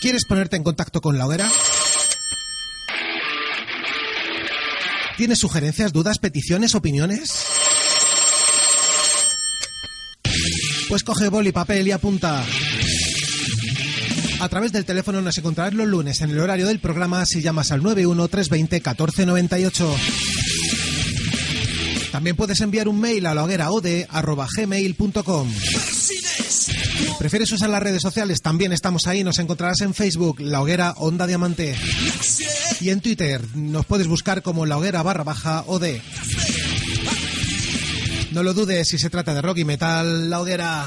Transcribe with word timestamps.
¿Quieres 0.00 0.24
ponerte 0.24 0.56
en 0.56 0.64
contacto 0.64 1.02
con 1.02 1.18
la 1.18 1.26
hoguera? 1.26 1.46
¿Tienes 5.18 5.38
sugerencias, 5.38 5.92
dudas, 5.92 6.18
peticiones, 6.18 6.74
opiniones? 6.74 7.44
Pues 10.88 11.04
coge 11.04 11.28
boli, 11.28 11.52
papel 11.52 11.86
y 11.86 11.92
apunta. 11.92 12.42
A 14.40 14.48
través 14.48 14.72
del 14.72 14.86
teléfono 14.86 15.20
nos 15.20 15.36
encontrarás 15.36 15.74
los 15.74 15.86
lunes 15.86 16.22
en 16.22 16.30
el 16.30 16.38
horario 16.38 16.66
del 16.66 16.80
programa 16.80 17.26
si 17.26 17.42
llamas 17.42 17.70
al 17.70 17.82
913201498. 17.82 19.96
También 22.10 22.36
puedes 22.36 22.62
enviar 22.62 22.88
un 22.88 22.98
mail 22.98 23.26
a 23.26 23.34
la 23.34 23.46
gmail.com 24.56 25.52
¿Prefieres 27.18 27.52
usar 27.52 27.70
las 27.70 27.82
redes 27.82 28.02
sociales? 28.02 28.42
También 28.42 28.72
estamos 28.72 29.06
ahí, 29.06 29.24
nos 29.24 29.38
encontrarás 29.38 29.80
en 29.80 29.94
Facebook, 29.94 30.40
La 30.40 30.60
Hoguera 30.60 30.94
Onda 30.96 31.26
Diamante. 31.26 31.76
Y 32.80 32.90
en 32.90 33.00
Twitter 33.00 33.42
nos 33.54 33.86
puedes 33.86 34.06
buscar 34.06 34.42
como 34.42 34.66
La 34.66 34.78
Hoguera 34.78 35.02
barra 35.02 35.24
baja 35.24 35.64
OD. 35.66 36.00
No 38.32 38.42
lo 38.42 38.54
dudes 38.54 38.88
si 38.88 38.98
se 38.98 39.10
trata 39.10 39.34
de 39.34 39.42
rock 39.42 39.58
y 39.58 39.64
metal, 39.64 40.30
La 40.30 40.40
Hoguera. 40.40 40.86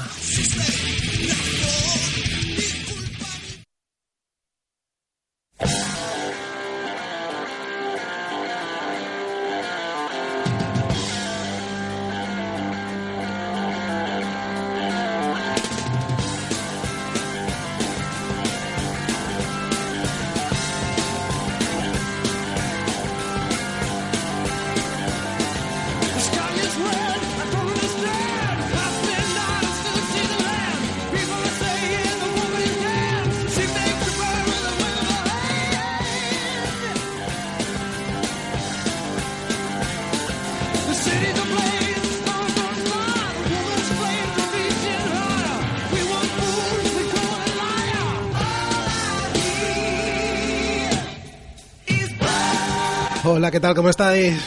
Hola, 53.44 53.50
¿qué 53.50 53.60
tal? 53.60 53.74
¿Cómo 53.74 53.90
estáis? 53.90 54.40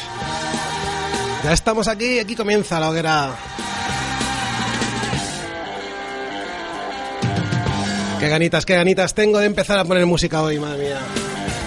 Ya 1.44 1.54
estamos 1.54 1.88
aquí, 1.88 2.18
aquí 2.18 2.36
comienza 2.36 2.80
la 2.80 2.90
hoguera. 2.90 3.36
Qué 8.20 8.28
ganitas, 8.28 8.66
qué 8.66 8.74
ganitas 8.74 9.14
tengo 9.14 9.38
de 9.38 9.46
empezar 9.46 9.78
a 9.78 9.86
poner 9.86 10.04
música 10.08 10.42
hoy, 10.42 10.58
madre 10.58 10.86
mía. 10.86 10.98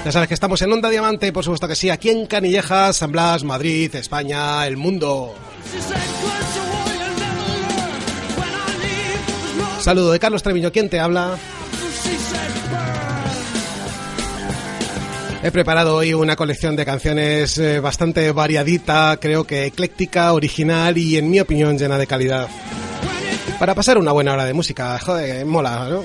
Ya 0.05 0.11
sabes 0.11 0.27
que 0.27 0.35
estamos 0.35 0.61
en 0.63 0.73
Onda 0.73 0.89
Diamante, 0.89 1.33
por 1.33 1.45
supuesto 1.45 1.69
que 1.69 1.77
sí, 1.77 1.89
aquí 1.89 2.11
en 2.11 2.27
Canillejas, 2.27 2.97
San 2.97 3.13
Blas, 3.13 3.45
Madrid, 3.45 3.95
España, 3.95 4.67
el 4.67 4.77
mundo. 4.77 5.33
Saludo 9.79 10.11
de 10.11 10.19
Carlos 10.19 10.43
Treviño, 10.43 10.73
¿quién 10.73 10.91
te 10.91 10.99
habla? 10.99 11.39
He 15.43 15.51
preparado 15.51 15.97
hoy 15.97 16.13
una 16.13 16.37
colección 16.37 16.77
de 16.77 16.85
canciones 16.85 17.57
eh, 17.57 17.81
bastante 17.81 18.31
variadita, 18.31 19.17
creo 19.19 19.45
que 19.45 19.65
ecléctica, 19.65 20.35
original 20.35 20.99
y 20.99 21.17
en 21.17 21.31
mi 21.31 21.41
opinión 21.41 21.79
llena 21.79 21.97
de 21.97 22.07
calidad. 22.07 22.47
Para 23.59 23.75
pasar 23.75 23.97
una 23.97 24.13
buena 24.13 24.35
hora 24.35 24.45
de 24.45 24.53
música, 24.53 24.99
joder, 24.99 25.47
mola, 25.47 25.89
¿no? 25.89 26.03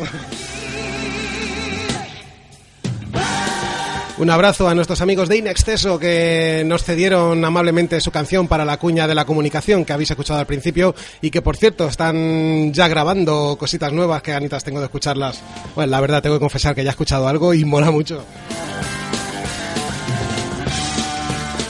Un 4.17 4.29
abrazo 4.29 4.69
a 4.69 4.75
nuestros 4.75 5.01
amigos 5.01 5.27
de 5.27 5.35
Inexceso 5.35 5.99
que 5.99 6.63
nos 6.65 6.85
cedieron 6.85 7.43
amablemente 7.43 7.99
su 7.99 8.11
canción 8.11 8.47
para 8.47 8.63
la 8.63 8.77
cuña 8.77 9.07
de 9.07 9.15
la 9.15 9.25
comunicación 9.25 9.83
que 9.83 9.91
habéis 9.91 10.11
escuchado 10.11 10.39
al 10.39 10.45
principio 10.45 10.95
y 11.19 11.29
que 11.29 11.41
por 11.41 11.57
cierto 11.57 11.89
están 11.89 12.71
ya 12.71 12.87
grabando 12.87 13.57
cositas 13.59 13.91
nuevas 13.91 14.21
que 14.21 14.31
ganitas 14.31 14.63
tengo 14.63 14.79
de 14.79 14.85
escucharlas. 14.85 15.41
Bueno, 15.75 15.91
la 15.91 15.99
verdad 15.99 16.23
tengo 16.23 16.37
que 16.37 16.39
confesar 16.39 16.73
que 16.73 16.85
ya 16.85 16.91
he 16.91 16.95
escuchado 16.95 17.27
algo 17.27 17.53
y 17.53 17.65
mola 17.65 17.91
mucho. 17.91 18.23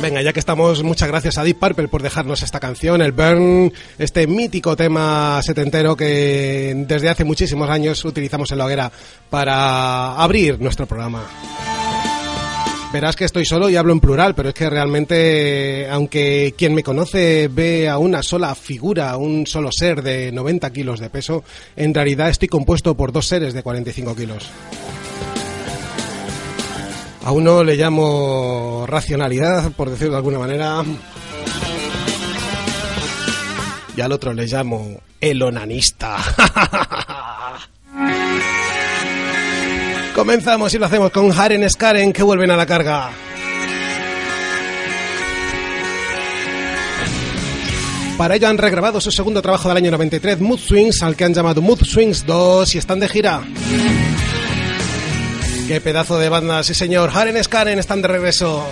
Venga, 0.01 0.21
ya 0.21 0.33
que 0.33 0.39
estamos, 0.39 0.83
muchas 0.83 1.07
gracias 1.07 1.37
a 1.37 1.43
Deep 1.43 1.57
Purple 1.57 1.87
por 1.87 2.03
dejarnos 2.03 2.43
esta 2.43 2.59
canción, 2.59 3.01
el 3.01 3.13
Burn, 3.13 3.71
este 3.97 4.27
mítico 4.27 4.75
tema 4.75 5.39
setentero 5.41 5.95
que 5.95 6.73
desde 6.85 7.09
hace 7.09 7.23
muchísimos 7.23 7.69
años 7.69 8.03
utilizamos 8.03 8.51
en 8.51 8.57
la 8.57 8.65
hoguera 8.65 8.91
para 9.29 10.15
abrir 10.15 10.59
nuestro 10.59 10.85
programa. 10.85 11.23
Verás 12.91 13.15
que 13.15 13.25
estoy 13.25 13.45
solo 13.45 13.69
y 13.69 13.75
hablo 13.75 13.93
en 13.93 13.99
plural, 13.99 14.35
pero 14.35 14.49
es 14.49 14.55
que 14.55 14.69
realmente, 14.69 15.87
aunque 15.89 16.53
quien 16.57 16.73
me 16.73 16.83
conoce 16.83 17.49
ve 17.51 17.89
a 17.89 17.97
una 17.97 18.21
sola 18.21 18.53
figura, 18.53 19.17
un 19.17 19.47
solo 19.47 19.69
ser 19.71 20.01
de 20.01 20.31
90 20.31 20.71
kilos 20.71 20.99
de 20.99 21.09
peso, 21.09 21.43
en 21.75 21.93
realidad 21.93 22.29
estoy 22.29 22.47
compuesto 22.47 22.95
por 22.95 23.11
dos 23.11 23.27
seres 23.27 23.53
de 23.53 23.63
45 23.63 24.15
kilos. 24.15 24.49
A 27.25 27.31
uno 27.31 27.63
le 27.63 27.75
llamo 27.75 28.85
racionalidad, 28.87 29.71
por 29.71 29.89
decirlo 29.89 30.11
de 30.11 30.17
alguna 30.17 30.37
manera. 30.37 30.83
Y 33.97 34.01
al 34.01 34.11
otro 34.11 34.31
le 34.31 34.45
llamo 34.45 35.01
el 35.19 35.41
onanista. 35.41 36.17
Comenzamos 40.13 40.71
y 40.75 40.77
lo 40.77 40.85
hacemos 40.85 41.09
con 41.09 41.31
Haren 41.31 41.67
Skaren 41.67 42.13
que 42.13 42.21
vuelven 42.21 42.51
a 42.51 42.57
la 42.57 42.67
carga. 42.67 43.09
Para 48.19 48.35
ello 48.35 48.47
han 48.47 48.59
regrabado 48.59 49.01
su 49.01 49.09
segundo 49.09 49.41
trabajo 49.41 49.67
del 49.67 49.77
año 49.77 49.89
93, 49.89 50.39
Mood 50.41 50.59
Swings, 50.59 51.01
al 51.01 51.15
que 51.15 51.23
han 51.25 51.33
llamado 51.33 51.59
Mood 51.63 51.83
Swings 51.83 52.23
2 52.27 52.75
y 52.75 52.77
están 52.77 52.99
de 52.99 53.09
gira. 53.09 53.41
Qué 55.67 55.81
pedazo 55.81 56.19
de 56.19 56.29
banda, 56.29 56.63
sí 56.63 56.75
señor. 56.75 57.09
Haren 57.11 57.43
Skaren 57.43 57.79
están 57.79 58.01
de 58.03 58.07
regreso. 58.07 58.67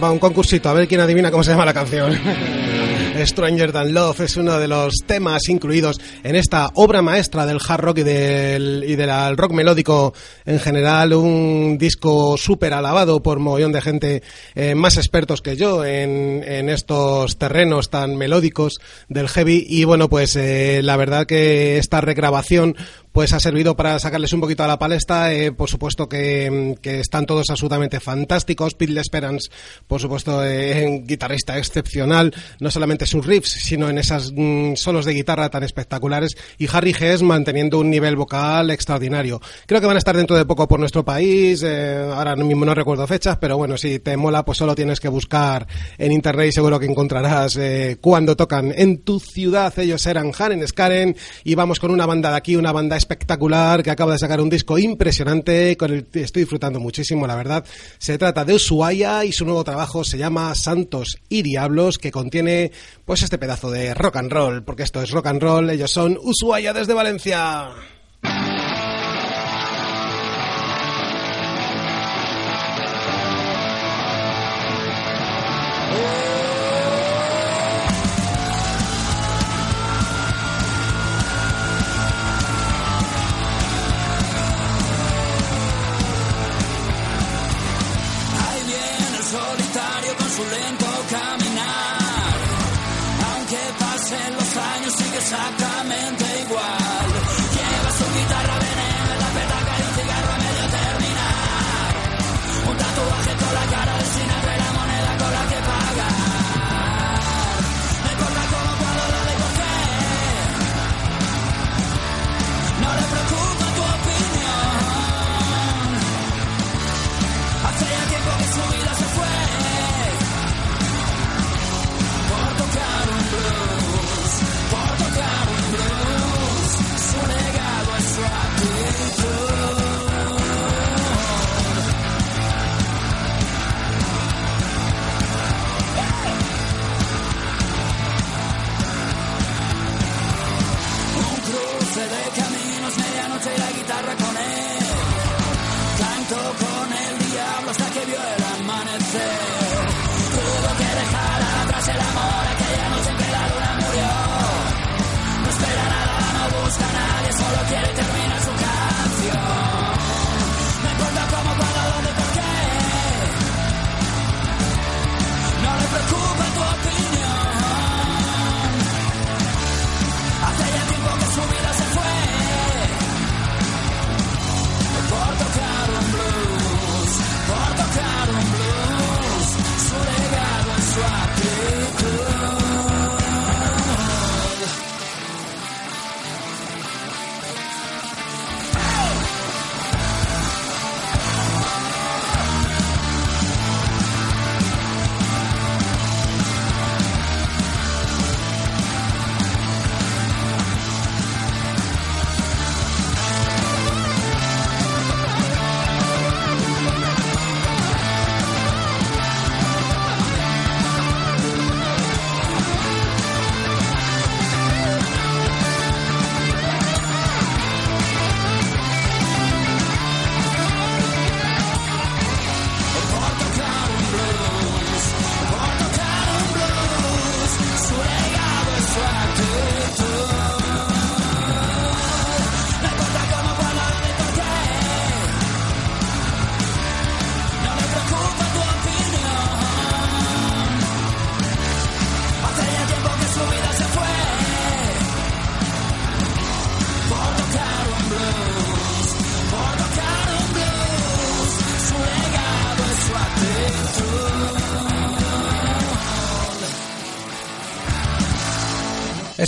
Para 0.00 0.12
un 0.12 0.18
concursito, 0.18 0.68
a 0.68 0.72
ver 0.72 0.88
quién 0.88 1.00
adivina 1.00 1.30
cómo 1.30 1.44
se 1.44 1.50
llama 1.50 1.64
la 1.64 1.74
canción. 1.74 2.18
Stranger 3.26 3.72
Than 3.72 3.92
Love 3.92 4.20
es 4.20 4.36
uno 4.36 4.58
de 4.58 4.68
los 4.68 4.94
temas 5.06 5.48
incluidos 5.48 6.00
en 6.22 6.36
esta 6.36 6.70
obra 6.74 7.02
maestra 7.02 7.44
del 7.44 7.58
hard 7.66 7.80
rock 7.80 7.98
y 7.98 8.02
del, 8.02 8.84
y 8.86 8.96
del 8.96 9.36
rock 9.36 9.52
melódico 9.52 10.14
en 10.46 10.58
general, 10.58 11.12
un 11.12 11.76
disco 11.78 12.36
súper 12.36 12.72
alabado 12.72 13.22
por 13.22 13.38
mogollón 13.38 13.72
de 13.72 13.80
gente 13.80 14.22
eh, 14.54 14.74
más 14.74 14.96
expertos 14.96 15.42
que 15.42 15.56
yo 15.56 15.84
en, 15.84 16.42
en 16.46 16.68
estos 16.68 17.36
terrenos 17.36 17.90
tan 17.90 18.16
melódicos 18.16 18.80
del 19.08 19.28
heavy 19.28 19.66
y 19.68 19.84
bueno, 19.84 20.08
pues 20.08 20.36
eh, 20.36 20.80
la 20.82 20.96
verdad 20.96 21.26
que 21.26 21.78
esta 21.78 22.00
regrabación 22.00 22.76
pues 23.12 23.32
ha 23.32 23.40
servido 23.40 23.76
para 23.76 23.98
sacarles 23.98 24.32
un 24.32 24.40
poquito 24.40 24.64
a 24.64 24.68
la 24.68 24.78
palestra. 24.78 25.32
Eh, 25.32 25.52
por 25.52 25.68
supuesto 25.68 26.08
que, 26.08 26.76
que, 26.80 27.00
están 27.00 27.26
todos 27.26 27.50
absolutamente 27.50 28.00
fantásticos. 28.00 28.74
Pete 28.74 28.98
Esperance, 29.00 29.50
por 29.86 30.00
supuesto, 30.00 30.44
eh, 30.44 30.86
un 30.86 31.06
guitarrista 31.06 31.58
excepcional, 31.58 32.32
no 32.60 32.70
solamente 32.70 33.06
sus 33.06 33.26
riffs, 33.26 33.50
sino 33.50 33.88
en 33.88 33.98
esas 33.98 34.32
mm, 34.34 34.74
solos 34.76 35.04
de 35.04 35.14
guitarra 35.14 35.50
tan 35.50 35.62
espectaculares. 35.64 36.36
Y 36.58 36.68
Harry 36.72 36.94
Hess 36.98 37.22
manteniendo 37.22 37.78
un 37.78 37.90
nivel 37.90 38.16
vocal 38.16 38.70
extraordinario. 38.70 39.40
Creo 39.66 39.80
que 39.80 39.86
van 39.86 39.96
a 39.96 39.98
estar 39.98 40.16
dentro 40.16 40.36
de 40.36 40.44
poco 40.44 40.68
por 40.68 40.78
nuestro 40.78 41.04
país. 41.04 41.62
Eh, 41.64 42.10
ahora 42.14 42.36
mismo 42.36 42.64
no 42.64 42.74
recuerdo 42.74 43.06
fechas, 43.06 43.38
pero 43.38 43.56
bueno, 43.56 43.76
si 43.76 43.98
te 43.98 44.16
mola, 44.16 44.44
pues 44.44 44.58
solo 44.58 44.74
tienes 44.74 45.00
que 45.00 45.08
buscar 45.08 45.66
en 45.98 46.12
internet 46.12 46.48
y 46.48 46.52
seguro 46.52 46.78
que 46.78 46.86
encontrarás 46.86 47.56
eh, 47.56 47.98
cuando 48.00 48.36
tocan 48.36 48.72
en 48.76 49.02
tu 49.02 49.18
ciudad. 49.20 49.76
Ellos 49.78 50.06
eran 50.06 50.32
Haren 50.36 50.66
Skaren 50.66 51.16
y 51.44 51.54
vamos 51.54 51.80
con 51.80 51.90
una 51.90 52.06
banda 52.06 52.30
de 52.30 52.36
aquí, 52.36 52.56
una 52.56 52.72
banda 52.72 52.99
espectacular 53.00 53.82
que 53.82 53.90
acaba 53.90 54.12
de 54.12 54.18
sacar 54.18 54.40
un 54.40 54.50
disco 54.50 54.78
impresionante 54.78 55.76
con 55.76 55.92
el 55.92 56.06
que 56.06 56.22
estoy 56.22 56.42
disfrutando 56.42 56.78
muchísimo, 56.78 57.26
la 57.26 57.34
verdad. 57.34 57.64
Se 57.98 58.18
trata 58.18 58.44
de 58.44 58.54
Ushuaia 58.54 59.24
y 59.24 59.32
su 59.32 59.44
nuevo 59.44 59.64
trabajo 59.64 60.04
se 60.04 60.18
llama 60.18 60.54
Santos 60.54 61.16
y 61.28 61.42
Diablos, 61.42 61.98
que 61.98 62.10
contiene 62.10 62.70
pues 63.04 63.22
este 63.22 63.38
pedazo 63.38 63.70
de 63.70 63.94
rock 63.94 64.16
and 64.16 64.32
roll, 64.32 64.62
porque 64.62 64.82
esto 64.82 65.02
es 65.02 65.10
rock 65.10 65.26
and 65.26 65.42
roll. 65.42 65.70
Ellos 65.70 65.90
son 65.90 66.18
Ushuaia 66.22 66.72
desde 66.72 66.94
Valencia. 66.94 67.70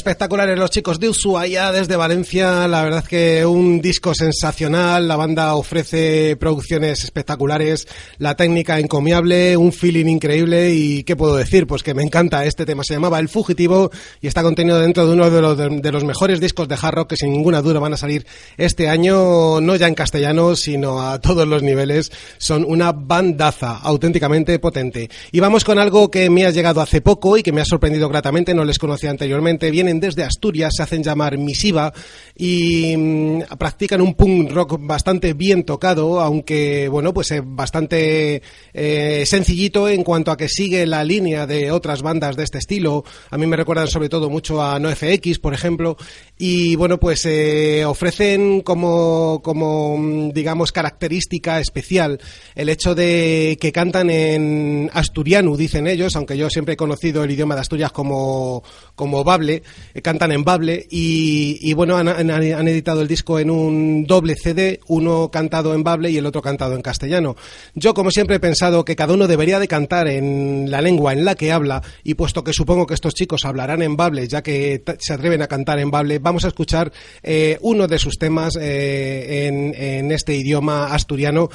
Espectaculares 0.03 0.59
los 0.59 0.71
chicos 0.71 0.99
de 0.99 1.09
Ushuaia 1.09 1.71
desde 1.71 1.95
Valencia. 1.95 2.67
La 2.67 2.83
verdad 2.83 3.05
que 3.05 3.47
un 3.47 3.81
disco 3.81 4.17
sensacional. 4.17 5.07
La 5.07 5.15
banda 5.15 5.55
ofrece 5.55 6.37
producciones 6.41 7.05
espectaculares, 7.05 7.87
la 8.19 8.35
técnica 8.35 8.81
encomiable, 8.81 9.57
un 9.57 9.73
feeling 9.73 10.07
increíble. 10.07 10.75
¿Y 10.75 11.05
qué 11.05 11.15
puedo 11.15 11.37
decir? 11.37 11.69
Pues 11.69 11.85
que 11.85 11.95
me 11.95 12.03
encanta 12.03 12.45
este 12.45 12.67
tema. 12.67 12.83
Se 12.83 12.95
llamaba 12.95 13.21
El 13.21 13.29
Fugitivo 13.29 13.93
y 14.21 14.27
está 14.27 14.43
contenido 14.43 14.81
dentro 14.81 15.07
de 15.07 15.13
uno 15.13 15.31
de 15.31 15.93
los, 15.93 16.03
mejores 16.03 16.41
discos 16.41 16.67
de 16.67 16.77
hard 16.83 16.95
rock 16.97 17.11
que 17.11 17.17
sin 17.17 17.31
ninguna 17.31 17.63
duda 17.63 17.79
van 17.79 17.93
a 17.93 17.97
salir 17.97 18.27
este 18.57 18.89
año, 18.89 19.61
no 19.61 19.77
ya 19.77 19.87
en 19.87 19.95
castellano, 19.95 20.57
sino 20.57 21.01
a 21.01 21.21
todos 21.21 21.47
los 21.47 21.63
niveles. 21.63 22.11
Son 22.39 22.65
una 22.67 22.91
bandaza 22.91 23.79
auténticamente 23.79 24.59
potente. 24.59 25.11
Y 25.31 25.39
vamos 25.39 25.63
con 25.63 25.79
algo 25.79 26.11
que 26.11 26.29
me 26.29 26.45
ha 26.45 26.51
llegado 26.51 26.81
hace 26.81 27.01
poco 27.03 27.37
y 27.37 27.45
que 27.45 27.53
me 27.53 27.61
ha 27.61 27.65
sorprendido 27.65 28.09
gratamente. 28.09 28.53
No 28.53 28.65
les 28.65 28.81
conocía 28.81 29.11
anteriormente. 29.11 29.71
Desde 30.01 30.25
Asturias, 30.25 30.73
se 30.77 30.83
hacen 30.83 31.03
llamar 31.03 31.39
Misiva 31.39 31.93
y 32.37 32.97
mm, 32.97 33.43
practican 33.59 34.01
un 34.01 34.15
punk 34.15 34.51
rock 34.51 34.77
bastante 34.81 35.33
bien 35.35 35.65
tocado, 35.65 36.21
aunque 36.21 36.89
bueno, 36.89 37.13
pues 37.13 37.31
eh, 37.31 37.43
bastante 37.45 38.43
eh, 38.73 39.25
sencillito 39.27 39.89
en 39.89 40.03
cuanto 40.03 40.31
a 40.31 40.37
que 40.37 40.49
sigue 40.49 40.87
la 40.87 41.05
línea 41.05 41.47
de 41.47 41.71
otras 41.71 42.03
bandas 42.03 42.37
de 42.37 42.45
este 42.45 42.59
estilo. 42.59 43.05
A 43.31 43.39
mí 43.39 43.47
me 43.47 43.57
recuerdan 43.57 43.89
sobre 43.89 44.09
todo 44.09 44.31
mucho 44.31 44.63
a 44.63 44.79
NoFX, 44.79 45.39
por 45.39 45.55
ejemplo, 45.55 45.97
y 46.39 46.77
bueno, 46.77 46.99
pues 46.99 47.25
eh, 47.27 47.85
ofrecen 47.85 48.63
como, 48.63 49.41
como 49.43 49.97
mm, 49.99 50.31
digamos 50.33 50.73
característica 50.73 51.61
especial 51.61 52.21
el 52.55 52.69
hecho 52.69 52.95
de 52.95 53.59
que 53.61 53.73
cantan 53.73 54.11
en 54.11 54.91
asturiano, 54.93 55.57
dicen 55.57 55.87
ellos, 55.87 56.17
aunque 56.17 56.37
yo 56.37 56.51
siempre 56.51 56.75
he 56.75 56.77
conocido 56.77 57.25
el 57.25 57.31
idioma 57.31 57.55
de 57.55 57.61
Asturias 57.61 57.93
como, 57.93 58.63
como 58.95 59.25
bable, 59.25 59.63
cantan 60.03 60.33
en 60.33 60.45
bable 60.45 60.87
y, 60.91 61.73
bueno, 61.75 61.97
han, 61.97 62.31
editado 62.69 63.03
el 63.03 63.09
disco 63.09 63.39
en 63.39 63.51
un 63.51 64.07
doble 64.07 64.35
CD, 64.37 64.81
uno 64.89 65.31
cantado 65.31 65.75
en 65.75 65.83
bable 65.83 66.11
y 66.11 66.17
el 66.17 66.27
otro 66.27 66.43
cantado 66.43 66.75
en 66.75 66.83
castellano. 66.83 67.37
Yo, 67.75 67.95
como 67.95 68.11
siempre, 68.11 68.37
he 68.37 68.41
pensado 68.41 68.85
que 68.85 68.97
cada 68.97 69.15
uno 69.15 69.27
debería 69.27 69.59
de 69.59 69.69
cantar 69.69 70.09
en 70.09 70.71
la 70.71 70.81
lengua 70.81 71.13
en 71.13 71.25
la 71.25 71.35
que 71.35 71.53
habla 71.53 71.83
y 72.05 72.15
puesto 72.15 72.45
que 72.45 72.53
supongo 72.53 72.87
que 72.87 72.95
estos 72.95 73.15
chicos 73.15 73.45
hablarán 73.45 73.83
en 73.83 73.97
bable, 73.97 74.29
ya 74.29 74.43
que 74.43 74.83
se 74.99 75.13
atreven 75.13 75.43
a 75.43 75.49
cantar 75.49 75.79
en 75.79 75.91
bable, 75.91 76.19
vamos 76.19 76.45
a 76.45 76.49
escuchar 76.49 76.93
eh, 77.23 77.59
uno 77.61 77.87
de 77.87 77.99
sus 77.99 78.19
temas 78.19 78.57
eh, 78.61 79.47
en 79.47 80.13
este 80.13 80.35
idioma 80.35 80.87
asturiano 80.87 81.49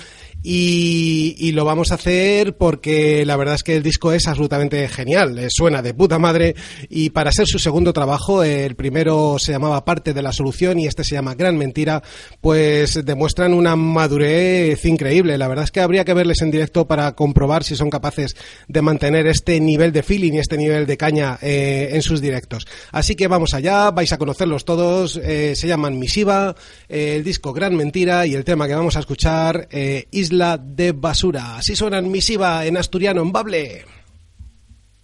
y, 0.44 1.52
lo 1.52 1.66
vamos 1.66 1.92
a 1.92 1.96
hacer 1.96 2.56
porque 2.56 3.26
la 3.26 3.36
verdad 3.36 3.56
es 3.56 3.64
que 3.64 3.76
el 3.76 3.84
disco 3.84 4.12
es 4.12 4.28
absolutamente 4.28 4.88
genial, 4.88 5.40
eh, 5.40 5.48
suena 5.50 5.82
de 5.82 5.94
puta 5.94 6.20
madre 6.20 6.56
y 6.90 7.10
para 7.10 7.32
ser 7.32 7.48
su 7.48 7.58
segundo 7.58 7.94
trabajo, 7.94 8.44
el 8.44 8.76
primero 8.76 9.40
se 9.40 9.54
llamaba 9.54 9.86
Parte 9.86 10.14
de 10.14 10.22
la 10.22 10.32
Solución 10.32 10.80
y 10.80 10.86
este 10.86 11.04
se 11.04 11.16
llama 11.16 11.36
Gran 11.36 11.58
Mentira, 11.58 12.04
pues 12.42 13.04
demuestran 13.04 13.54
una 13.54 13.76
madurez 13.76 14.86
increíble. 14.86 15.38
La 15.38 15.48
verdad 15.48 15.64
es 15.64 15.72
que 15.72 15.82
habría 15.82 16.06
que 16.06 16.14
verles 16.14 16.42
en 16.42 16.52
directo 16.52 16.88
para 16.88 17.14
comprobar 17.14 17.64
si 17.64 17.76
son 17.76 17.90
capaces 17.90 18.36
de 18.68 18.82
mantener 18.82 19.26
este 19.26 19.60
nivel 19.60 19.92
de 19.92 20.04
feeling 20.04 20.34
y 20.34 20.40
este 20.40 20.58
nivel 20.58 20.86
de 20.86 20.98
caña 20.98 21.40
eh, 21.42 21.90
en 21.94 22.02
sus 22.02 22.22
directos. 22.22 22.68
Así 22.92 23.16
que 23.16 23.28
vamos 23.28 23.54
allá, 23.54 23.90
vais 23.92 24.12
a 24.14 24.18
conocerlos 24.18 24.66
todos, 24.66 25.20
eh, 25.24 25.56
se 25.56 25.68
llaman 25.68 25.98
Misiva, 25.98 26.56
eh, 26.90 27.16
el 27.16 27.24
disco 27.24 27.54
Gran 27.54 27.76
Mentira 27.76 28.26
y 28.26 28.36
el 28.36 28.44
tema 28.44 28.68
que 28.68 28.76
vamos 28.76 28.96
a 28.96 29.00
escuchar, 29.00 29.68
eh, 29.72 30.08
De 30.38 30.92
Basura. 30.92 31.58
Así 31.58 31.76
suenan 31.76 32.12
Misiva 32.12 32.64
en 32.64 32.78
asturiano, 32.78 33.24
en 33.24 33.32
bable. 33.32 33.86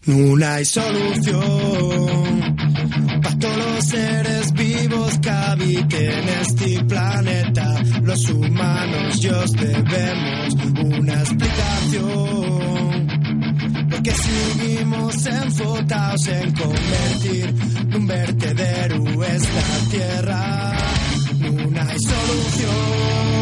No 0.05 0.45
hay 0.45 0.63
solución 0.63 1.39
para 3.23 3.39
todos 3.39 3.57
los 3.57 3.85
seres 3.85 4.53
vivos 4.53 5.17
que 5.17 5.29
habiten 5.31 6.29
este 6.41 6.83
planeta. 6.83 7.81
Los 8.03 8.29
humanos 8.29 9.23
y 9.23 9.29
os 9.29 9.51
debemos 9.53 10.53
una 10.83 11.13
explicación. 11.13 13.07
Porque 13.89 14.11
seguimos 14.11 15.25
enfocados 15.25 16.27
en 16.27 16.53
convertir 16.53 17.55
un 17.95 18.05
vertedero 18.05 19.23
esta 19.23 19.89
tierra. 19.89 20.77
No 21.39 21.81
hay 21.81 21.99
solución. 21.99 23.32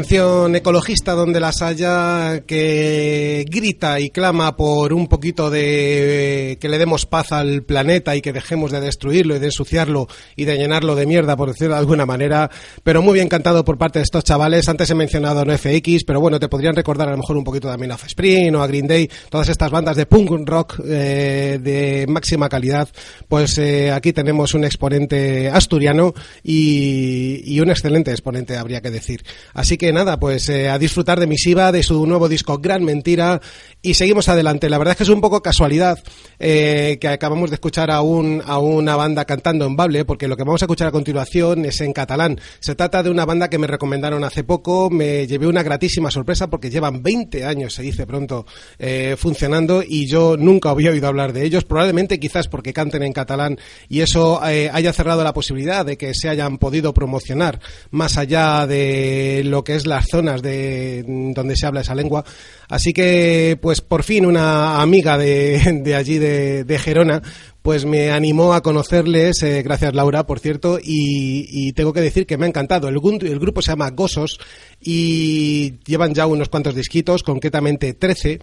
Canción 0.00 0.56
ecologista 0.56 1.12
donde 1.12 1.40
las 1.40 1.60
haya 1.60 2.40
que 2.46 3.44
grita 3.50 4.00
y 4.00 4.08
clama 4.08 4.56
por 4.56 4.94
un 4.94 5.08
poquito 5.08 5.50
de 5.50 6.56
que 6.58 6.70
le 6.70 6.78
demos 6.78 7.04
paz 7.04 7.32
al 7.32 7.64
planeta 7.64 8.16
y 8.16 8.22
que 8.22 8.32
dejemos 8.32 8.70
de 8.70 8.80
destruirlo 8.80 9.36
y 9.36 9.40
de 9.40 9.46
ensuciarlo 9.46 10.08
y 10.36 10.46
de 10.46 10.56
llenarlo 10.56 10.94
de 10.94 11.04
mierda, 11.04 11.36
por 11.36 11.50
decirlo 11.50 11.74
de 11.74 11.80
alguna 11.80 12.06
manera, 12.06 12.50
pero 12.82 13.02
muy 13.02 13.12
bien 13.12 13.28
cantado 13.28 13.62
por 13.62 13.76
parte 13.76 13.98
de 13.98 14.04
estos 14.04 14.24
chavales. 14.24 14.70
Antes 14.70 14.88
he 14.88 14.94
mencionado 14.94 15.40
a 15.40 15.44
No 15.44 15.52
FX, 15.52 16.04
pero 16.06 16.18
bueno, 16.18 16.40
te 16.40 16.48
podrían 16.48 16.74
recordar 16.74 17.08
a 17.08 17.10
lo 17.10 17.18
mejor 17.18 17.36
un 17.36 17.44
poquito 17.44 17.68
también 17.68 17.92
a 17.92 17.96
Offspring 17.96 18.54
o 18.54 18.62
a 18.62 18.66
Green 18.66 18.86
Day, 18.86 19.10
todas 19.28 19.50
estas 19.50 19.70
bandas 19.70 19.96
de 19.96 20.06
punk 20.06 20.30
rock 20.48 20.80
eh, 20.82 21.58
de 21.60 22.06
máxima 22.08 22.48
calidad. 22.48 22.88
Pues 23.28 23.58
eh, 23.58 23.90
aquí 23.90 24.14
tenemos 24.14 24.54
un 24.54 24.64
exponente 24.64 25.50
asturiano 25.50 26.14
y, 26.42 27.42
y 27.44 27.60
un 27.60 27.68
excelente 27.68 28.12
exponente, 28.12 28.56
habría 28.56 28.80
que 28.80 28.90
decir. 28.90 29.22
Así 29.52 29.76
que 29.76 29.89
nada, 29.92 30.18
pues 30.18 30.48
eh, 30.48 30.68
a 30.68 30.78
disfrutar 30.78 31.20
de 31.20 31.26
Misiva, 31.26 31.72
de 31.72 31.82
su 31.82 32.06
nuevo 32.06 32.28
disco 32.28 32.58
Gran 32.58 32.84
Mentira 32.84 33.40
y 33.82 33.94
seguimos 33.94 34.28
adelante. 34.28 34.68
La 34.68 34.78
verdad 34.78 34.92
es 34.92 34.98
que 34.98 35.02
es 35.04 35.08
un 35.08 35.20
poco 35.20 35.42
casualidad 35.42 35.98
eh, 36.38 36.98
que 37.00 37.08
acabamos 37.08 37.50
de 37.50 37.54
escuchar 37.54 37.90
a, 37.90 38.02
un, 38.02 38.42
a 38.46 38.58
una 38.58 38.96
banda 38.96 39.24
cantando 39.24 39.66
en 39.66 39.76
Bable, 39.76 40.04
porque 40.04 40.28
lo 40.28 40.36
que 40.36 40.44
vamos 40.44 40.62
a 40.62 40.66
escuchar 40.66 40.88
a 40.88 40.92
continuación 40.92 41.64
es 41.64 41.80
en 41.80 41.92
catalán. 41.92 42.40
Se 42.60 42.74
trata 42.74 43.02
de 43.02 43.10
una 43.10 43.24
banda 43.24 43.48
que 43.48 43.58
me 43.58 43.66
recomendaron 43.66 44.24
hace 44.24 44.44
poco, 44.44 44.90
me 44.90 45.26
llevé 45.26 45.46
una 45.46 45.62
gratísima 45.62 46.10
sorpresa 46.10 46.48
porque 46.48 46.70
llevan 46.70 47.02
20 47.02 47.44
años, 47.44 47.74
se 47.74 47.82
dice 47.82 48.06
pronto, 48.06 48.46
eh, 48.78 49.16
funcionando 49.18 49.82
y 49.86 50.06
yo 50.06 50.36
nunca 50.36 50.70
había 50.70 50.90
oído 50.90 51.08
hablar 51.08 51.32
de 51.32 51.44
ellos, 51.44 51.64
probablemente 51.64 52.18
quizás 52.18 52.48
porque 52.48 52.72
canten 52.72 53.02
en 53.02 53.12
catalán 53.12 53.58
y 53.88 54.00
eso 54.00 54.40
eh, 54.46 54.70
haya 54.72 54.92
cerrado 54.92 55.24
la 55.24 55.32
posibilidad 55.32 55.84
de 55.84 55.96
que 55.96 56.14
se 56.14 56.28
hayan 56.28 56.58
podido 56.58 56.94
promocionar 56.94 57.60
más 57.90 58.16
allá 58.16 58.66
de 58.66 59.42
lo 59.44 59.64
que 59.64 59.74
es 59.74 59.79
las 59.86 60.06
zonas 60.10 60.42
de 60.42 61.04
donde 61.06 61.56
se 61.56 61.66
habla 61.66 61.80
esa 61.80 61.94
lengua. 61.94 62.24
Así 62.68 62.92
que, 62.92 63.58
pues 63.60 63.80
por 63.80 64.02
fin 64.02 64.26
una 64.26 64.80
amiga 64.80 65.18
de, 65.18 65.94
allí 65.96 66.18
de, 66.18 66.78
Gerona 66.78 67.22
pues 67.62 67.84
me 67.84 68.10
animó 68.10 68.54
a 68.54 68.62
conocerles, 68.62 69.42
eh, 69.42 69.62
gracias 69.62 69.94
Laura, 69.94 70.26
por 70.26 70.40
cierto, 70.40 70.78
y, 70.82 71.46
y, 71.50 71.74
tengo 71.74 71.92
que 71.92 72.00
decir 72.00 72.26
que 72.26 72.38
me 72.38 72.46
ha 72.46 72.48
encantado. 72.48 72.88
El, 72.88 72.96
el, 73.22 73.38
grupo 73.38 73.60
se 73.60 73.72
llama 73.72 73.90
Gosos 73.90 74.38
y 74.80 75.74
llevan 75.84 76.14
ya 76.14 76.26
unos 76.26 76.48
cuantos 76.48 76.74
disquitos, 76.74 77.22
concretamente 77.22 77.92
13. 77.92 78.40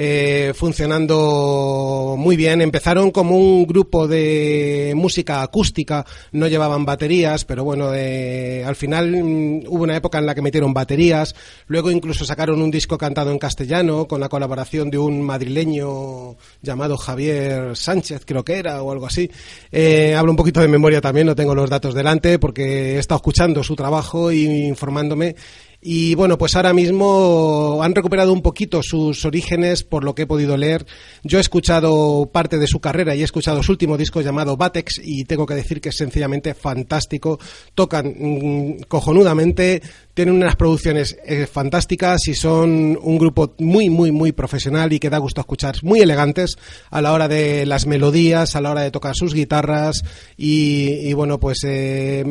Eh, 0.00 0.52
funcionando 0.54 2.14
muy 2.16 2.36
bien. 2.36 2.60
Empezaron 2.60 3.10
como 3.10 3.36
un 3.36 3.66
grupo 3.66 4.06
de 4.06 4.92
música 4.94 5.42
acústica, 5.42 6.06
no 6.30 6.46
llevaban 6.46 6.84
baterías, 6.84 7.44
pero 7.44 7.64
bueno, 7.64 7.92
eh, 7.92 8.62
al 8.64 8.76
final 8.76 9.10
mm, 9.10 9.62
hubo 9.66 9.82
una 9.82 9.96
época 9.96 10.18
en 10.18 10.26
la 10.26 10.36
que 10.36 10.40
metieron 10.40 10.72
baterías. 10.72 11.34
Luego 11.66 11.90
incluso 11.90 12.24
sacaron 12.24 12.62
un 12.62 12.70
disco 12.70 12.96
cantado 12.96 13.32
en 13.32 13.40
castellano 13.40 14.06
con 14.06 14.20
la 14.20 14.28
colaboración 14.28 14.88
de 14.88 14.98
un 14.98 15.20
madrileño 15.20 16.36
llamado 16.62 16.96
Javier 16.96 17.76
Sánchez, 17.76 18.22
creo 18.24 18.44
que 18.44 18.56
era, 18.56 18.80
o 18.84 18.92
algo 18.92 19.06
así. 19.06 19.28
Eh, 19.72 20.14
hablo 20.14 20.30
un 20.30 20.36
poquito 20.36 20.60
de 20.60 20.68
memoria 20.68 21.00
también, 21.00 21.26
no 21.26 21.34
tengo 21.34 21.56
los 21.56 21.68
datos 21.68 21.92
delante 21.92 22.38
porque 22.38 22.94
he 22.94 22.98
estado 23.00 23.16
escuchando 23.16 23.64
su 23.64 23.74
trabajo 23.74 24.30
e 24.30 24.36
informándome 24.36 25.34
y 25.80 26.16
bueno, 26.16 26.38
pues 26.38 26.56
ahora 26.56 26.72
mismo 26.72 27.80
han 27.82 27.94
recuperado 27.94 28.32
un 28.32 28.42
poquito 28.42 28.80
sus 28.82 29.24
orígenes 29.24 29.84
por 29.84 30.02
lo 30.02 30.14
que 30.14 30.22
he 30.22 30.26
podido 30.26 30.56
leer. 30.56 30.84
Yo 31.22 31.38
he 31.38 31.40
escuchado 31.40 32.28
parte 32.32 32.58
de 32.58 32.66
su 32.66 32.80
carrera 32.80 33.14
y 33.14 33.20
he 33.20 33.24
escuchado 33.24 33.62
su 33.62 33.72
último 33.72 33.96
disco 33.96 34.20
llamado 34.20 34.56
Batex 34.56 35.00
y 35.02 35.24
tengo 35.24 35.46
que 35.46 35.54
decir 35.54 35.80
que 35.80 35.90
es 35.90 35.96
sencillamente 35.96 36.54
fantástico. 36.54 37.38
Tocan 37.74 38.12
mmm, 38.18 38.80
cojonudamente, 38.88 39.80
tienen 40.18 40.34
unas 40.34 40.56
producciones 40.56 41.16
eh, 41.24 41.46
fantásticas 41.46 42.26
y 42.26 42.34
son 42.34 42.98
un 43.00 43.18
grupo 43.18 43.54
muy, 43.58 43.88
muy, 43.88 44.10
muy 44.10 44.32
profesional 44.32 44.92
y 44.92 44.98
que 44.98 45.10
da 45.10 45.18
gusto 45.18 45.40
escuchar. 45.40 45.76
Muy 45.84 46.00
elegantes 46.00 46.58
a 46.90 47.00
la 47.00 47.12
hora 47.12 47.28
de 47.28 47.64
las 47.66 47.86
melodías, 47.86 48.56
a 48.56 48.60
la 48.60 48.72
hora 48.72 48.80
de 48.80 48.90
tocar 48.90 49.14
sus 49.14 49.32
guitarras 49.32 50.02
y, 50.36 51.08
y 51.08 51.12
bueno, 51.12 51.38
pues 51.38 51.58
eh, 51.62 52.24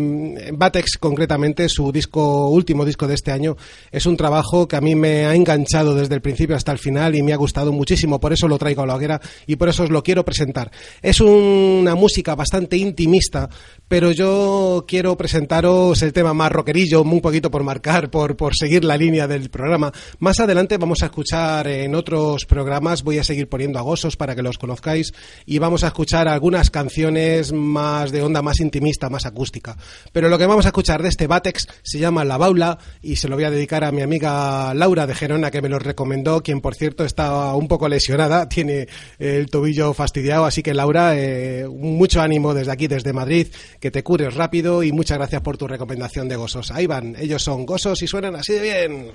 Batex 0.51 0.97
concretamente, 0.99 1.69
su 1.69 1.89
disco, 1.93 2.49
último 2.49 2.83
disco 2.83 3.07
de 3.07 3.13
este 3.13 3.31
año, 3.31 3.55
es 3.89 4.05
un 4.05 4.17
trabajo 4.17 4.67
que 4.67 4.75
a 4.75 4.81
mí 4.81 4.93
me 4.93 5.25
ha 5.25 5.33
enganchado 5.33 5.95
desde 5.95 6.15
el 6.15 6.21
principio 6.21 6.57
hasta 6.57 6.73
el 6.73 6.79
final 6.79 7.15
y 7.15 7.23
me 7.23 7.31
ha 7.31 7.37
gustado 7.37 7.71
muchísimo, 7.71 8.19
por 8.19 8.33
eso 8.33 8.49
lo 8.49 8.57
traigo 8.57 8.81
a 8.81 8.85
la 8.85 8.95
hoguera 8.95 9.21
y 9.45 9.55
por 9.55 9.69
eso 9.69 9.83
os 9.83 9.91
lo 9.91 10.03
quiero 10.03 10.25
presentar. 10.25 10.71
Es 11.01 11.21
una 11.21 11.95
música 11.95 12.35
bastante 12.35 12.75
intimista, 12.75 13.47
pero 13.87 14.11
yo 14.11 14.83
quiero 14.85 15.15
presentaros 15.15 16.01
el 16.01 16.11
tema 16.11 16.33
más 16.33 16.51
rockerillo, 16.51 17.01
un 17.01 17.21
poquito 17.21 17.49
por 17.49 17.63
marcar, 17.77 18.09
por, 18.09 18.35
por 18.35 18.55
seguir 18.55 18.83
la 18.83 18.97
línea 18.97 19.27
del 19.27 19.51
programa. 19.51 19.91
Más 20.17 20.39
adelante 20.39 20.77
vamos 20.77 21.03
a 21.03 21.05
escuchar 21.05 21.67
en 21.67 21.93
otros 21.93 22.45
programas, 22.45 23.03
voy 23.03 23.19
a 23.19 23.23
seguir 23.23 23.49
poniendo 23.49 23.77
a 23.77 23.83
Gosos 23.83 24.17
para 24.17 24.33
que 24.35 24.41
los 24.41 24.57
conozcáis 24.57 25.13
y 25.45 25.59
vamos 25.59 25.83
a 25.83 25.87
escuchar 25.87 26.27
algunas 26.27 26.71
canciones 26.71 27.53
más 27.53 28.11
de 28.11 28.23
onda 28.23 28.41
más 28.41 28.61
intimista, 28.61 29.09
más 29.09 29.27
acústica. 29.27 29.77
Pero 30.11 30.27
lo 30.27 30.39
que 30.39 30.47
vamos 30.47 30.65
a 30.65 30.69
escuchar 30.69 31.03
de 31.03 31.09
este 31.09 31.27
Batex 31.27 31.67
se 31.83 31.99
llama 31.99 32.25
La 32.25 32.37
Baula 32.37 32.79
y 33.03 33.17
se 33.17 33.27
lo 33.27 33.35
voy 33.35 33.43
a 33.43 33.51
dedicar 33.51 33.83
a 33.83 33.91
mi 33.91 34.01
amiga 34.01 34.73
Laura 34.73 35.05
de 35.05 35.13
Gerona 35.13 35.51
que 35.51 35.61
me 35.61 35.69
lo 35.69 35.77
recomendó, 35.77 36.41
quien 36.41 36.61
por 36.61 36.73
cierto 36.73 37.05
está 37.05 37.53
un 37.53 37.67
poco 37.67 37.87
lesionada, 37.87 38.49
tiene 38.57 38.87
el 39.19 39.51
tobillo 39.51 39.93
fastidiado, 39.93 40.45
así 40.45 40.63
que 40.63 40.73
Laura, 40.73 41.11
eh, 41.15 41.67
mucho 41.69 42.21
ánimo 42.21 42.55
desde 42.55 42.71
aquí, 42.71 42.87
desde 42.87 43.13
Madrid, 43.13 43.49
que 43.79 43.91
te 43.91 44.01
cures 44.01 44.33
rápido 44.33 44.81
y 44.81 44.91
muchas 44.91 45.19
gracias 45.19 45.43
por 45.43 45.57
tu 45.57 45.67
recomendación 45.67 46.27
de 46.27 46.37
Gosos. 46.37 46.71
Ahí 46.71 46.87
van, 46.87 47.15
ellos 47.19 47.43
son 47.43 47.56
Gosos 47.65 48.01
y 48.01 48.07
suenan 48.07 48.35
así 48.35 48.53
de 48.53 48.61
bien. 48.61 49.11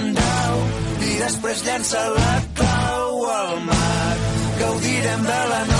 endau 0.00 0.60
i 1.06 1.16
després 1.22 1.64
llença 1.66 2.02
la 2.16 2.34
clau 2.60 3.24
al 3.36 3.56
mar. 3.70 4.12
Gaudirem 4.60 5.26
de 5.30 5.40
la 5.52 5.60
nostra 5.64 5.75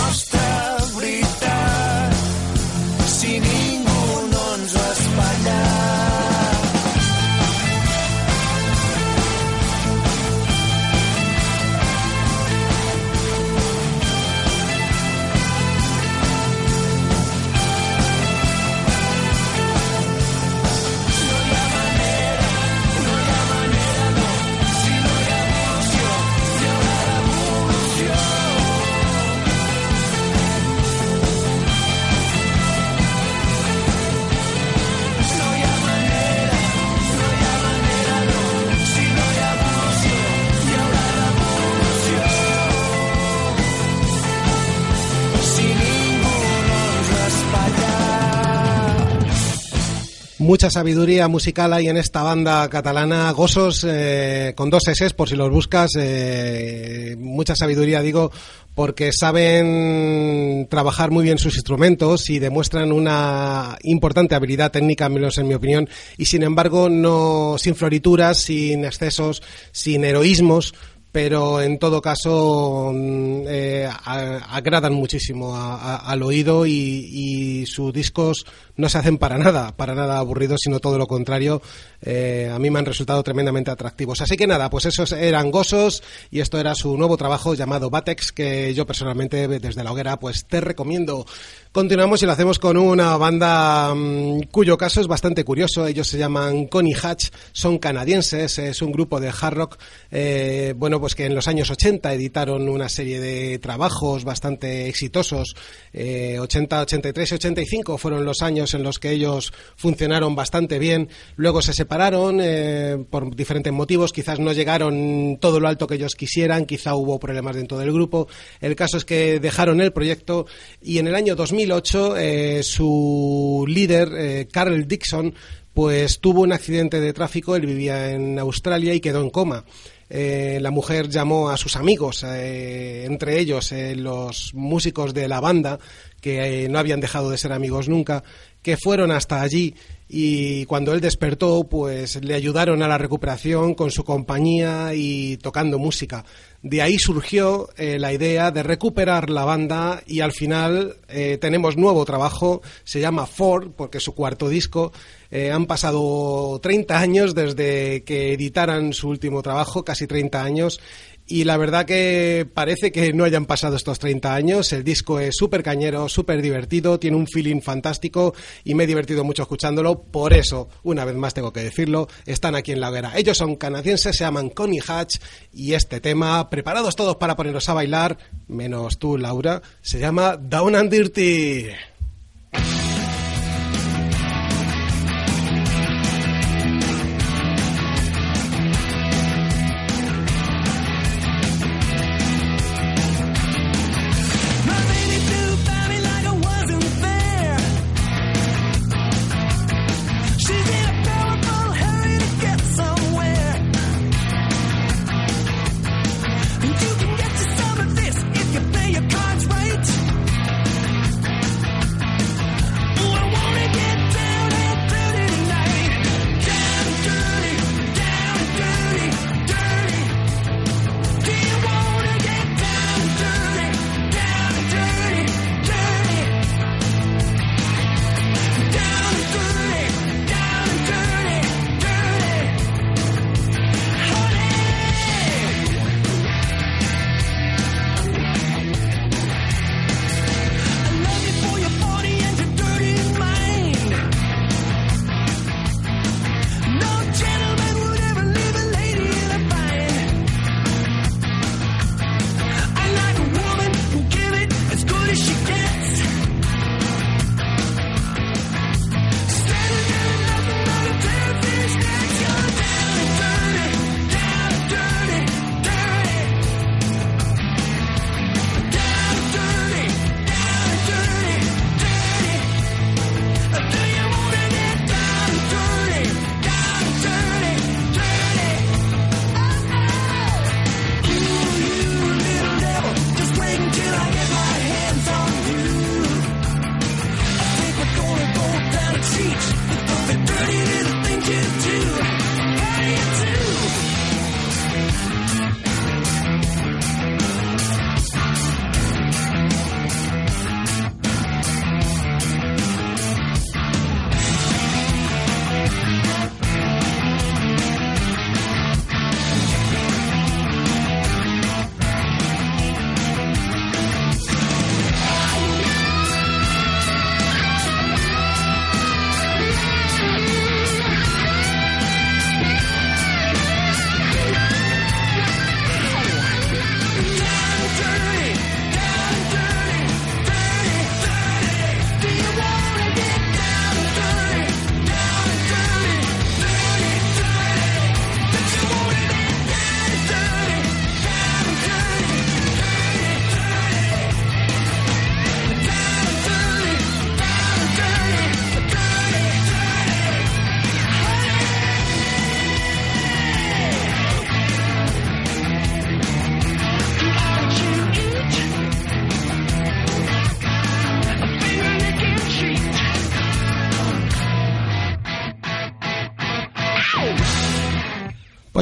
Mucha 50.46 50.70
sabiduría 50.70 51.26
musical 51.26 51.72
hay 51.72 51.88
en 51.88 51.96
esta 51.96 52.22
banda 52.22 52.68
catalana, 52.70 53.32
Gosos, 53.32 53.84
eh, 53.84 54.52
con 54.54 54.70
dos 54.70 54.86
S 54.86 55.10
por 55.10 55.28
si 55.28 55.34
los 55.34 55.50
buscas. 55.50 55.90
eh, 55.98 57.16
mucha 57.18 57.56
sabiduría, 57.56 58.00
digo, 58.00 58.30
porque 58.76 59.10
saben 59.12 60.68
trabajar 60.70 61.10
muy 61.10 61.24
bien 61.24 61.38
sus 61.38 61.56
instrumentos 61.56 62.30
y 62.30 62.38
demuestran 62.38 62.92
una 62.92 63.76
importante 63.82 64.36
habilidad 64.36 64.70
técnica, 64.70 65.08
menos 65.08 65.36
en 65.38 65.48
mi 65.48 65.54
opinión, 65.54 65.88
y 66.16 66.26
sin 66.26 66.44
embargo, 66.44 66.88
no 66.88 67.56
sin 67.58 67.74
florituras, 67.74 68.38
sin 68.38 68.84
excesos, 68.84 69.42
sin 69.72 70.04
heroísmos 70.04 70.74
pero 71.12 71.62
en 71.62 71.78
todo 71.78 72.02
caso 72.02 72.92
mm, 72.94 73.44
eh, 73.48 73.88
agradan 74.04 74.92
muchísimo 74.92 75.56
a- 75.56 75.96
al 75.96 76.22
oído 76.22 76.66
y, 76.66 76.72
y 77.10 77.64
sus 77.64 77.90
discos 77.90 78.44
no 78.76 78.88
se 78.88 78.98
hacen 78.98 79.18
para 79.18 79.38
nada, 79.38 79.76
para 79.76 79.94
nada 79.94 80.18
aburridos, 80.18 80.60
sino 80.62 80.80
todo 80.80 80.98
lo 80.98 81.06
contrario. 81.06 81.62
Eh, 82.02 82.50
a 82.52 82.58
mí 82.58 82.70
me 82.70 82.78
han 82.78 82.86
resultado 82.86 83.22
tremendamente 83.22 83.70
atractivos. 83.70 84.20
Así 84.20 84.36
que 84.36 84.46
nada, 84.46 84.70
pues 84.70 84.86
esos 84.86 85.12
eran 85.12 85.50
Gosos 85.50 86.02
y 86.30 86.40
esto 86.40 86.58
era 86.58 86.74
su 86.74 86.96
nuevo 86.96 87.16
trabajo 87.16 87.54
llamado 87.54 87.90
Batex, 87.90 88.32
que 88.32 88.74
yo 88.74 88.86
personalmente 88.86 89.48
desde 89.48 89.84
la 89.84 89.92
hoguera 89.92 90.18
pues 90.18 90.46
te 90.46 90.60
recomiendo. 90.60 91.26
Continuamos 91.72 92.22
y 92.22 92.26
lo 92.26 92.32
hacemos 92.32 92.58
con 92.58 92.76
una 92.76 93.16
banda 93.16 93.94
mm, 93.94 94.44
cuyo 94.50 94.78
caso 94.78 95.00
es 95.00 95.06
bastante 95.06 95.44
curioso. 95.44 95.86
Ellos 95.86 96.08
se 96.08 96.18
llaman 96.18 96.66
Coney 96.66 96.94
Hatch, 97.00 97.28
son 97.52 97.78
canadienses, 97.78 98.58
es 98.58 98.82
un 98.82 98.92
grupo 98.92 99.20
de 99.20 99.28
hard 99.28 99.54
rock, 99.54 99.78
eh, 100.10 100.74
bueno, 100.76 101.00
pues 101.00 101.14
que 101.14 101.26
en 101.26 101.34
los 101.34 101.48
años 101.48 101.70
80 101.70 102.12
editaron 102.14 102.68
una 102.68 102.88
serie 102.88 103.20
de 103.20 103.58
trabajos 103.58 104.24
bastante 104.24 104.88
exitosos. 104.88 105.54
Eh, 105.92 106.38
80, 106.40 106.80
83 106.82 107.32
y 107.32 107.34
85 107.34 107.98
fueron 107.98 108.24
los 108.24 108.42
años 108.42 108.65
en 108.74 108.82
los 108.82 108.98
que 108.98 109.10
ellos 109.10 109.52
funcionaron 109.76 110.34
bastante 110.34 110.78
bien. 110.78 111.08
Luego 111.36 111.62
se 111.62 111.72
separaron 111.72 112.40
eh, 112.42 113.04
por 113.10 113.34
diferentes 113.34 113.72
motivos, 113.72 114.12
quizás 114.12 114.38
no 114.38 114.52
llegaron 114.52 115.38
todo 115.40 115.60
lo 115.60 115.68
alto 115.68 115.86
que 115.86 115.96
ellos 115.96 116.14
quisieran, 116.14 116.66
quizá 116.66 116.94
hubo 116.94 117.18
problemas 117.18 117.56
dentro 117.56 117.78
del 117.78 117.92
grupo. 117.92 118.28
El 118.60 118.76
caso 118.76 118.96
es 118.96 119.04
que 119.04 119.40
dejaron 119.40 119.80
el 119.80 119.92
proyecto 119.92 120.46
y 120.82 120.98
en 120.98 121.06
el 121.06 121.14
año 121.14 121.36
2008 121.36 122.16
eh, 122.16 122.62
su 122.62 123.64
líder, 123.68 124.10
eh, 124.16 124.48
Carl 124.50 124.86
Dixon, 124.86 125.34
pues 125.74 126.20
tuvo 126.20 126.40
un 126.40 126.52
accidente 126.52 127.00
de 127.00 127.12
tráfico, 127.12 127.54
él 127.54 127.66
vivía 127.66 128.10
en 128.10 128.38
Australia 128.38 128.94
y 128.94 129.00
quedó 129.00 129.20
en 129.20 129.30
coma. 129.30 129.64
La 130.08 130.70
mujer 130.70 131.08
llamó 131.08 131.50
a 131.50 131.56
sus 131.56 131.74
amigos, 131.74 132.22
entre 132.22 133.40
ellos 133.40 133.74
los 133.96 134.54
músicos 134.54 135.12
de 135.12 135.26
la 135.26 135.40
banda, 135.40 135.80
que 136.26 136.68
no 136.68 136.78
habían 136.78 137.00
dejado 137.00 137.30
de 137.30 137.38
ser 137.38 137.52
amigos 137.52 137.88
nunca, 137.88 138.24
que 138.66 138.76
fueron 138.76 139.12
hasta 139.12 139.42
allí 139.42 139.76
y 140.08 140.64
cuando 140.64 140.92
él 140.92 141.00
despertó, 141.00 141.68
pues 141.68 142.20
le 142.24 142.34
ayudaron 142.34 142.82
a 142.82 142.88
la 142.88 142.98
recuperación 142.98 143.74
con 143.74 143.92
su 143.92 144.02
compañía 144.02 144.92
y 144.92 145.36
tocando 145.36 145.78
música. 145.78 146.24
De 146.62 146.82
ahí 146.82 146.98
surgió 146.98 147.68
eh, 147.76 148.00
la 148.00 148.12
idea 148.12 148.50
de 148.50 148.64
recuperar 148.64 149.30
la 149.30 149.44
banda 149.44 150.02
y 150.04 150.18
al 150.18 150.32
final 150.32 150.96
eh, 151.08 151.38
tenemos 151.40 151.76
nuevo 151.76 152.04
trabajo, 152.04 152.60
se 152.82 152.98
llama 152.98 153.26
Ford, 153.26 153.70
porque 153.76 153.98
es 153.98 154.04
su 154.04 154.16
cuarto 154.16 154.48
disco. 154.48 154.92
Eh, 155.30 155.52
han 155.52 155.66
pasado 155.66 156.58
30 156.60 156.98
años 156.98 157.34
desde 157.36 158.02
que 158.02 158.32
editaran 158.32 158.92
su 158.92 159.08
último 159.08 159.42
trabajo, 159.42 159.84
casi 159.84 160.08
30 160.08 160.42
años, 160.42 160.80
y 161.26 161.44
la 161.44 161.56
verdad 161.56 161.86
que 161.86 162.46
parece 162.52 162.92
que 162.92 163.12
no 163.12 163.24
hayan 163.24 163.46
pasado 163.46 163.76
estos 163.76 163.98
30 163.98 164.34
años. 164.34 164.72
El 164.72 164.84
disco 164.84 165.18
es 165.18 165.34
súper 165.36 165.62
cañero, 165.62 166.08
súper 166.08 166.40
divertido, 166.40 167.00
tiene 167.00 167.16
un 167.16 167.26
feeling 167.26 167.60
fantástico 167.60 168.34
y 168.64 168.74
me 168.74 168.84
he 168.84 168.86
divertido 168.86 169.24
mucho 169.24 169.42
escuchándolo. 169.42 170.02
Por 170.02 170.32
eso, 170.32 170.68
una 170.84 171.04
vez 171.04 171.16
más 171.16 171.34
tengo 171.34 171.52
que 171.52 171.60
decirlo, 171.60 172.08
están 172.26 172.54
aquí 172.54 172.72
en 172.72 172.80
la 172.80 172.90
hoguera. 172.90 173.12
Ellos 173.16 173.36
son 173.36 173.56
canadienses, 173.56 174.16
se 174.16 174.24
llaman 174.24 174.50
Connie 174.50 174.82
Hatch 174.86 175.16
y 175.52 175.74
este 175.74 176.00
tema, 176.00 176.48
preparados 176.48 176.94
todos 176.94 177.16
para 177.16 177.34
poneros 177.34 177.68
a 177.68 177.74
bailar, 177.74 178.18
menos 178.46 178.98
tú, 178.98 179.18
Laura, 179.18 179.62
se 179.82 179.98
llama 179.98 180.36
Down 180.36 180.76
and 180.76 180.90
Dirty. 180.90 181.66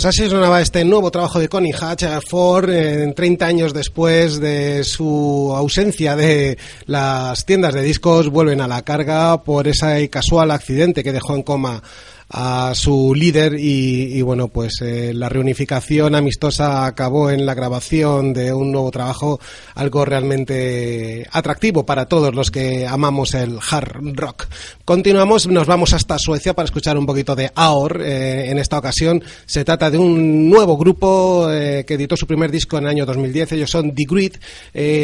Pues 0.04 0.20
así 0.20 0.28
sonaba 0.28 0.60
este 0.60 0.84
nuevo 0.84 1.10
trabajo 1.10 1.38
de 1.38 1.48
Connie 1.48 1.72
Hatch 1.72 2.04
Ford 2.28 2.68
eh, 2.68 3.10
30 3.16 3.46
años 3.46 3.72
después 3.72 4.38
de 4.38 4.84
su 4.84 5.50
ausencia 5.56 6.14
de 6.14 6.58
las 6.84 7.46
tiendas 7.46 7.72
de 7.72 7.80
discos 7.80 8.28
vuelven 8.28 8.60
a 8.60 8.68
la 8.68 8.82
carga 8.82 9.42
por 9.42 9.66
ese 9.66 10.10
casual 10.10 10.50
accidente 10.50 11.02
que 11.02 11.10
dejó 11.10 11.34
en 11.34 11.42
coma 11.42 11.82
a 12.28 12.72
su 12.74 13.14
líder 13.14 13.54
y, 13.58 14.20
bueno 14.22 14.48
pues 14.48 14.80
eh, 14.80 15.12
la 15.14 15.28
reunificación 15.28 16.14
amistosa 16.14 16.86
acabó 16.86 17.30
en 17.30 17.46
la 17.46 17.54
grabación 17.54 18.32
de 18.32 18.52
un 18.52 18.72
nuevo 18.72 18.90
trabajo 18.90 19.40
algo 19.74 20.04
realmente 20.04 21.26
atractivo 21.30 21.84
para 21.84 22.06
todos 22.06 22.34
los 22.34 22.50
que 22.50 22.86
amamos 22.86 23.34
el 23.34 23.58
hard 23.70 24.14
rock. 24.14 24.46
Continuamos 24.84 25.46
nos 25.46 25.66
vamos 25.66 25.92
hasta 25.92 26.18
Suecia 26.18 26.54
para 26.54 26.66
escuchar 26.66 26.96
un 26.96 27.06
poquito 27.06 27.36
de 27.36 27.50
Aor 27.54 28.00
eh, 28.02 28.50
en 28.50 28.58
esta 28.58 28.78
ocasión. 28.78 29.22
Se 29.46 29.64
trata 29.64 29.90
de 29.90 29.98
un 29.98 30.48
nuevo 30.48 30.76
grupo 30.76 31.48
eh, 31.50 31.84
que 31.86 31.94
editó 31.94 32.16
su 32.16 32.26
primer 32.26 32.50
disco 32.50 32.78
en 32.78 32.84
el 32.84 32.90
año 32.90 33.06
2010 33.06 33.52
ellos 33.52 33.70
son 33.70 33.94
The 33.94 34.04
Grid. 34.08 34.34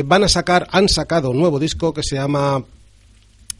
Van 0.05 0.25
a 0.25 0.29
sacar 0.29 0.67
han 0.71 0.89
sacado 0.89 1.31
un 1.31 1.39
nuevo 1.39 1.59
disco 1.59 1.93
que 1.93 2.03
se 2.03 2.17
llama 2.17 2.65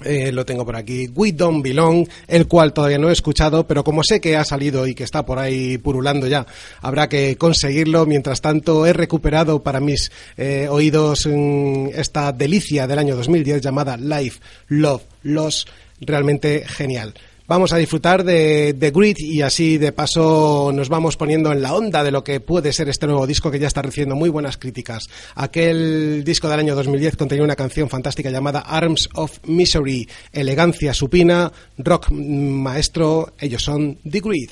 eh, 0.05 0.33
lo 0.33 0.45
tengo 0.45 0.65
por 0.65 0.77
aquí, 0.77 1.09
We 1.15 1.33
Don't 1.33 1.63
Belong, 1.63 2.07
el 2.29 2.47
cual 2.47 2.73
todavía 2.73 2.99
no 2.99 3.11
he 3.11 3.13
escuchado, 3.13 3.67
pero 3.67 3.85
como 3.85 4.03
sé 4.03 4.21
que 4.21 4.37
ha 4.37 4.45
salido 4.45 4.87
y 4.87 4.95
que 4.95 5.05
está 5.05 5.25
por 5.25 5.39
ahí 5.39 5.79
purulando 5.79 6.27
ya, 6.27 6.47
habrá 6.81 7.09
que 7.09 7.37
conseguirlo. 7.37 8.07
Mientras 8.07 8.41
tanto, 8.41 8.87
he 8.87 8.93
recuperado 8.93 9.63
para 9.63 9.81
mis 9.81 10.11
eh, 10.37 10.69
oídos 10.71 11.27
mm, 11.27 11.89
esta 11.95 12.33
delicia 12.33 12.87
del 12.87 12.99
año 12.99 13.17
2010 13.17 13.61
llamada 13.61 13.97
Life, 13.97 14.41
Love, 14.69 15.03
Loss, 15.23 15.67
realmente 16.01 16.65
genial. 16.67 17.15
Vamos 17.51 17.73
a 17.73 17.79
disfrutar 17.79 18.23
de 18.23 18.77
The 18.79 18.93
Grid 18.93 19.17
y 19.19 19.43
así 19.43 19.77
de 19.77 19.91
paso 19.91 20.71
nos 20.73 20.89
vamos 20.89 21.17
poniendo 21.17 21.51
en 21.51 21.63
la 21.63 21.75
onda 21.75 22.05
de 22.05 22.13
lo 22.13 22.23
que 22.23 22.39
puede 22.39 22.73
ser 22.73 22.89
este 22.89 23.09
nuevo 23.09 23.27
disco 23.27 23.51
que 23.51 23.59
ya 23.59 23.67
está 23.67 23.83
recibiendo 23.83 24.15
muy 24.15 24.29
buenas 24.31 24.57
críticas. 24.57 25.09
Aquel 25.35 26.23
disco 26.23 26.49
del 26.49 26.61
año 26.61 26.77
2010 26.77 27.17
contenía 27.17 27.43
una 27.43 27.57
canción 27.57 27.89
fantástica 27.89 28.31
llamada 28.31 28.61
Arms 28.61 29.09
of 29.15 29.41
Misery, 29.47 30.09
elegancia 30.33 30.95
supina, 30.95 31.51
rock 31.77 32.13
maestro, 32.13 33.33
ellos 33.41 33.65
son 33.65 33.99
The 34.09 34.21
Grid. 34.21 34.51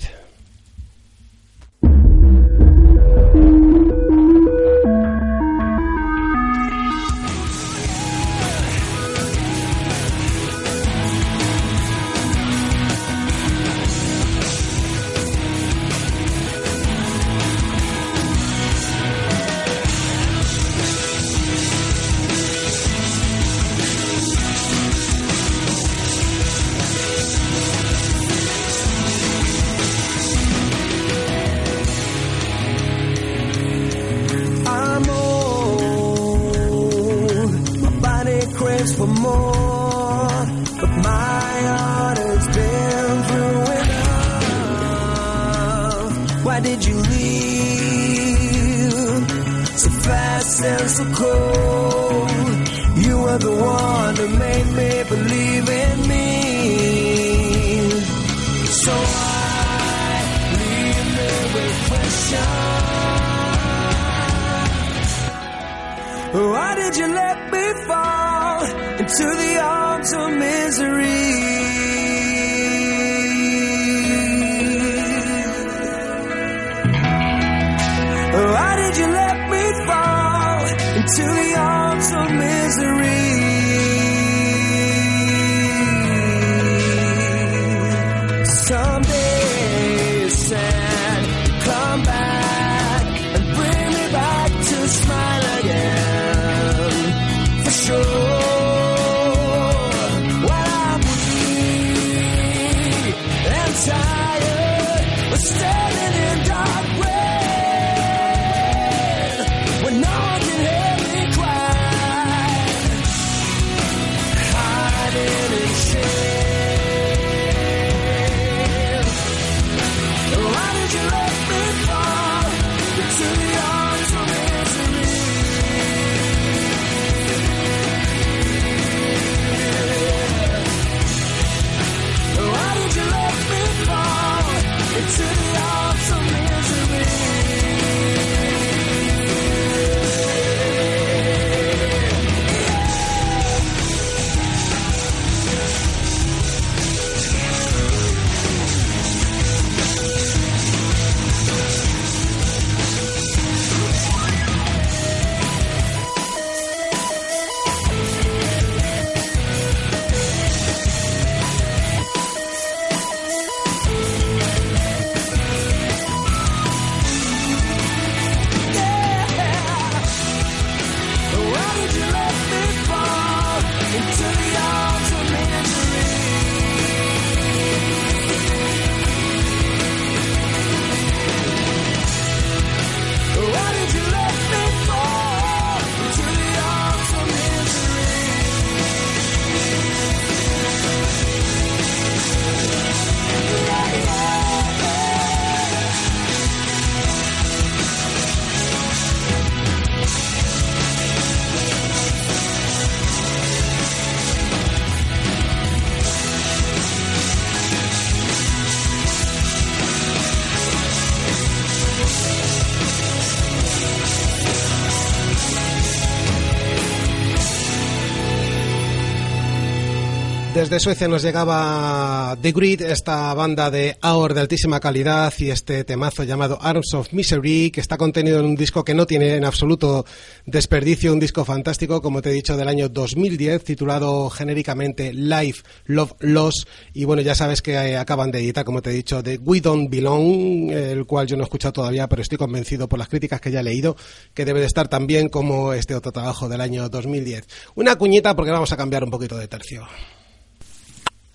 Desde 220.69 220.81
Suecia 220.81 221.09
nos 221.09 221.23
llegaba 221.23 222.37
The 222.43 222.53
Grid, 222.53 222.83
esta 222.83 223.33
banda 223.33 223.71
de 223.71 223.97
AOR 224.03 224.35
de 224.35 224.43
altísima 224.43 224.81
calidad 224.81 225.33
y 225.39 225.49
este 225.49 225.83
temazo 225.83 226.25
llamado 226.25 226.59
Arms 226.61 226.93
of 226.93 227.11
Misery, 227.15 227.71
que 227.71 227.81
está 227.81 227.97
contenido 227.97 228.39
en 228.39 228.45
un 228.45 228.55
disco 228.55 228.85
que 228.85 228.93
no 228.93 229.07
tiene 229.07 229.37
en 229.37 229.47
absoluto 229.47 230.05
desperdicio, 230.45 231.15
un 231.15 231.21
disco 231.21 231.47
fantástico, 231.47 232.03
como 232.03 232.21
te 232.21 232.29
he 232.29 232.33
dicho, 232.35 232.55
del 232.59 232.69
año 232.69 232.91
2010, 232.91 233.65
titulado 233.65 234.29
genéricamente 234.29 235.15
Life, 235.15 235.63
Love, 235.87 236.13
Loss. 236.21 236.67
Y 236.93 237.07
bueno, 237.07 237.23
ya 237.23 237.35
sabes 237.35 237.63
que 237.63 237.73
eh, 237.73 237.97
acaban 237.97 238.31
de 238.31 238.41
editar, 238.41 238.67
como 238.67 238.83
te 238.83 238.91
he 238.91 238.93
dicho, 238.93 239.23
The 239.23 239.39
We 239.39 239.63
Don't 239.63 239.89
Belong, 239.89 240.71
el 240.71 241.07
cual 241.07 241.27
yo 241.27 241.39
no 241.39 241.45
he 241.45 241.47
escuchado 241.47 241.73
todavía, 241.73 242.11
pero 242.11 242.21
estoy 242.21 242.37
convencido 242.37 242.91
por 242.91 242.99
las 242.99 243.09
críticas 243.09 243.41
que 243.41 243.51
ya 243.51 243.61
he 243.61 243.65
leído 243.65 243.97
que 244.35 244.45
debe 244.45 244.61
de 244.61 244.67
estar 244.67 244.87
tan 244.89 245.07
bien 245.07 245.31
como 245.31 245.73
este 245.73 245.95
otro 245.95 246.13
trabajo 246.13 246.47
del 246.47 246.61
año 246.61 246.91
2010. 246.91 247.47
Una 247.75 247.97
cuñita 247.97 248.37
porque 248.37 248.51
vamos 248.51 248.71
a 248.71 248.77
cambiar 248.77 249.03
un 249.03 249.11
poquito 249.11 249.39
de 249.39 249.49
tercio. 249.49 249.87
We 249.87 249.87
wanna 249.87 249.99
rock 249.99 250.17
ya, 250.19 251.28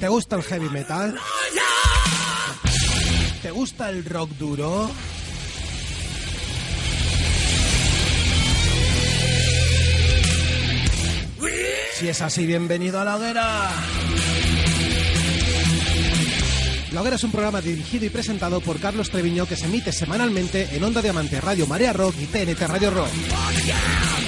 ¿Te 0.00 0.08
gusta 0.08 0.36
el 0.36 0.42
heavy 0.42 0.68
metal? 0.68 1.18
¿Te 3.42 3.50
gusta 3.50 3.88
el 3.88 4.04
rock 4.04 4.30
duro? 4.32 4.90
Si 11.94 12.08
es 12.08 12.20
así, 12.20 12.44
bienvenido 12.44 13.00
a 13.00 13.04
La 13.04 13.16
Hoguera. 13.16 13.70
La 16.92 17.00
Hoguera 17.00 17.16
es 17.16 17.24
un 17.24 17.32
programa 17.32 17.62
dirigido 17.62 18.04
y 18.04 18.10
presentado 18.10 18.60
por 18.60 18.78
Carlos 18.78 19.10
Treviño 19.10 19.46
que 19.46 19.56
se 19.56 19.64
emite 19.64 19.92
semanalmente 19.92 20.68
en 20.72 20.84
Onda 20.84 21.00
Diamante 21.00 21.40
Radio 21.40 21.66
Marea 21.66 21.94
Rock 21.94 22.14
y 22.20 22.26
TNT 22.26 22.60
Radio 22.68 22.90
Rock. 22.90 24.25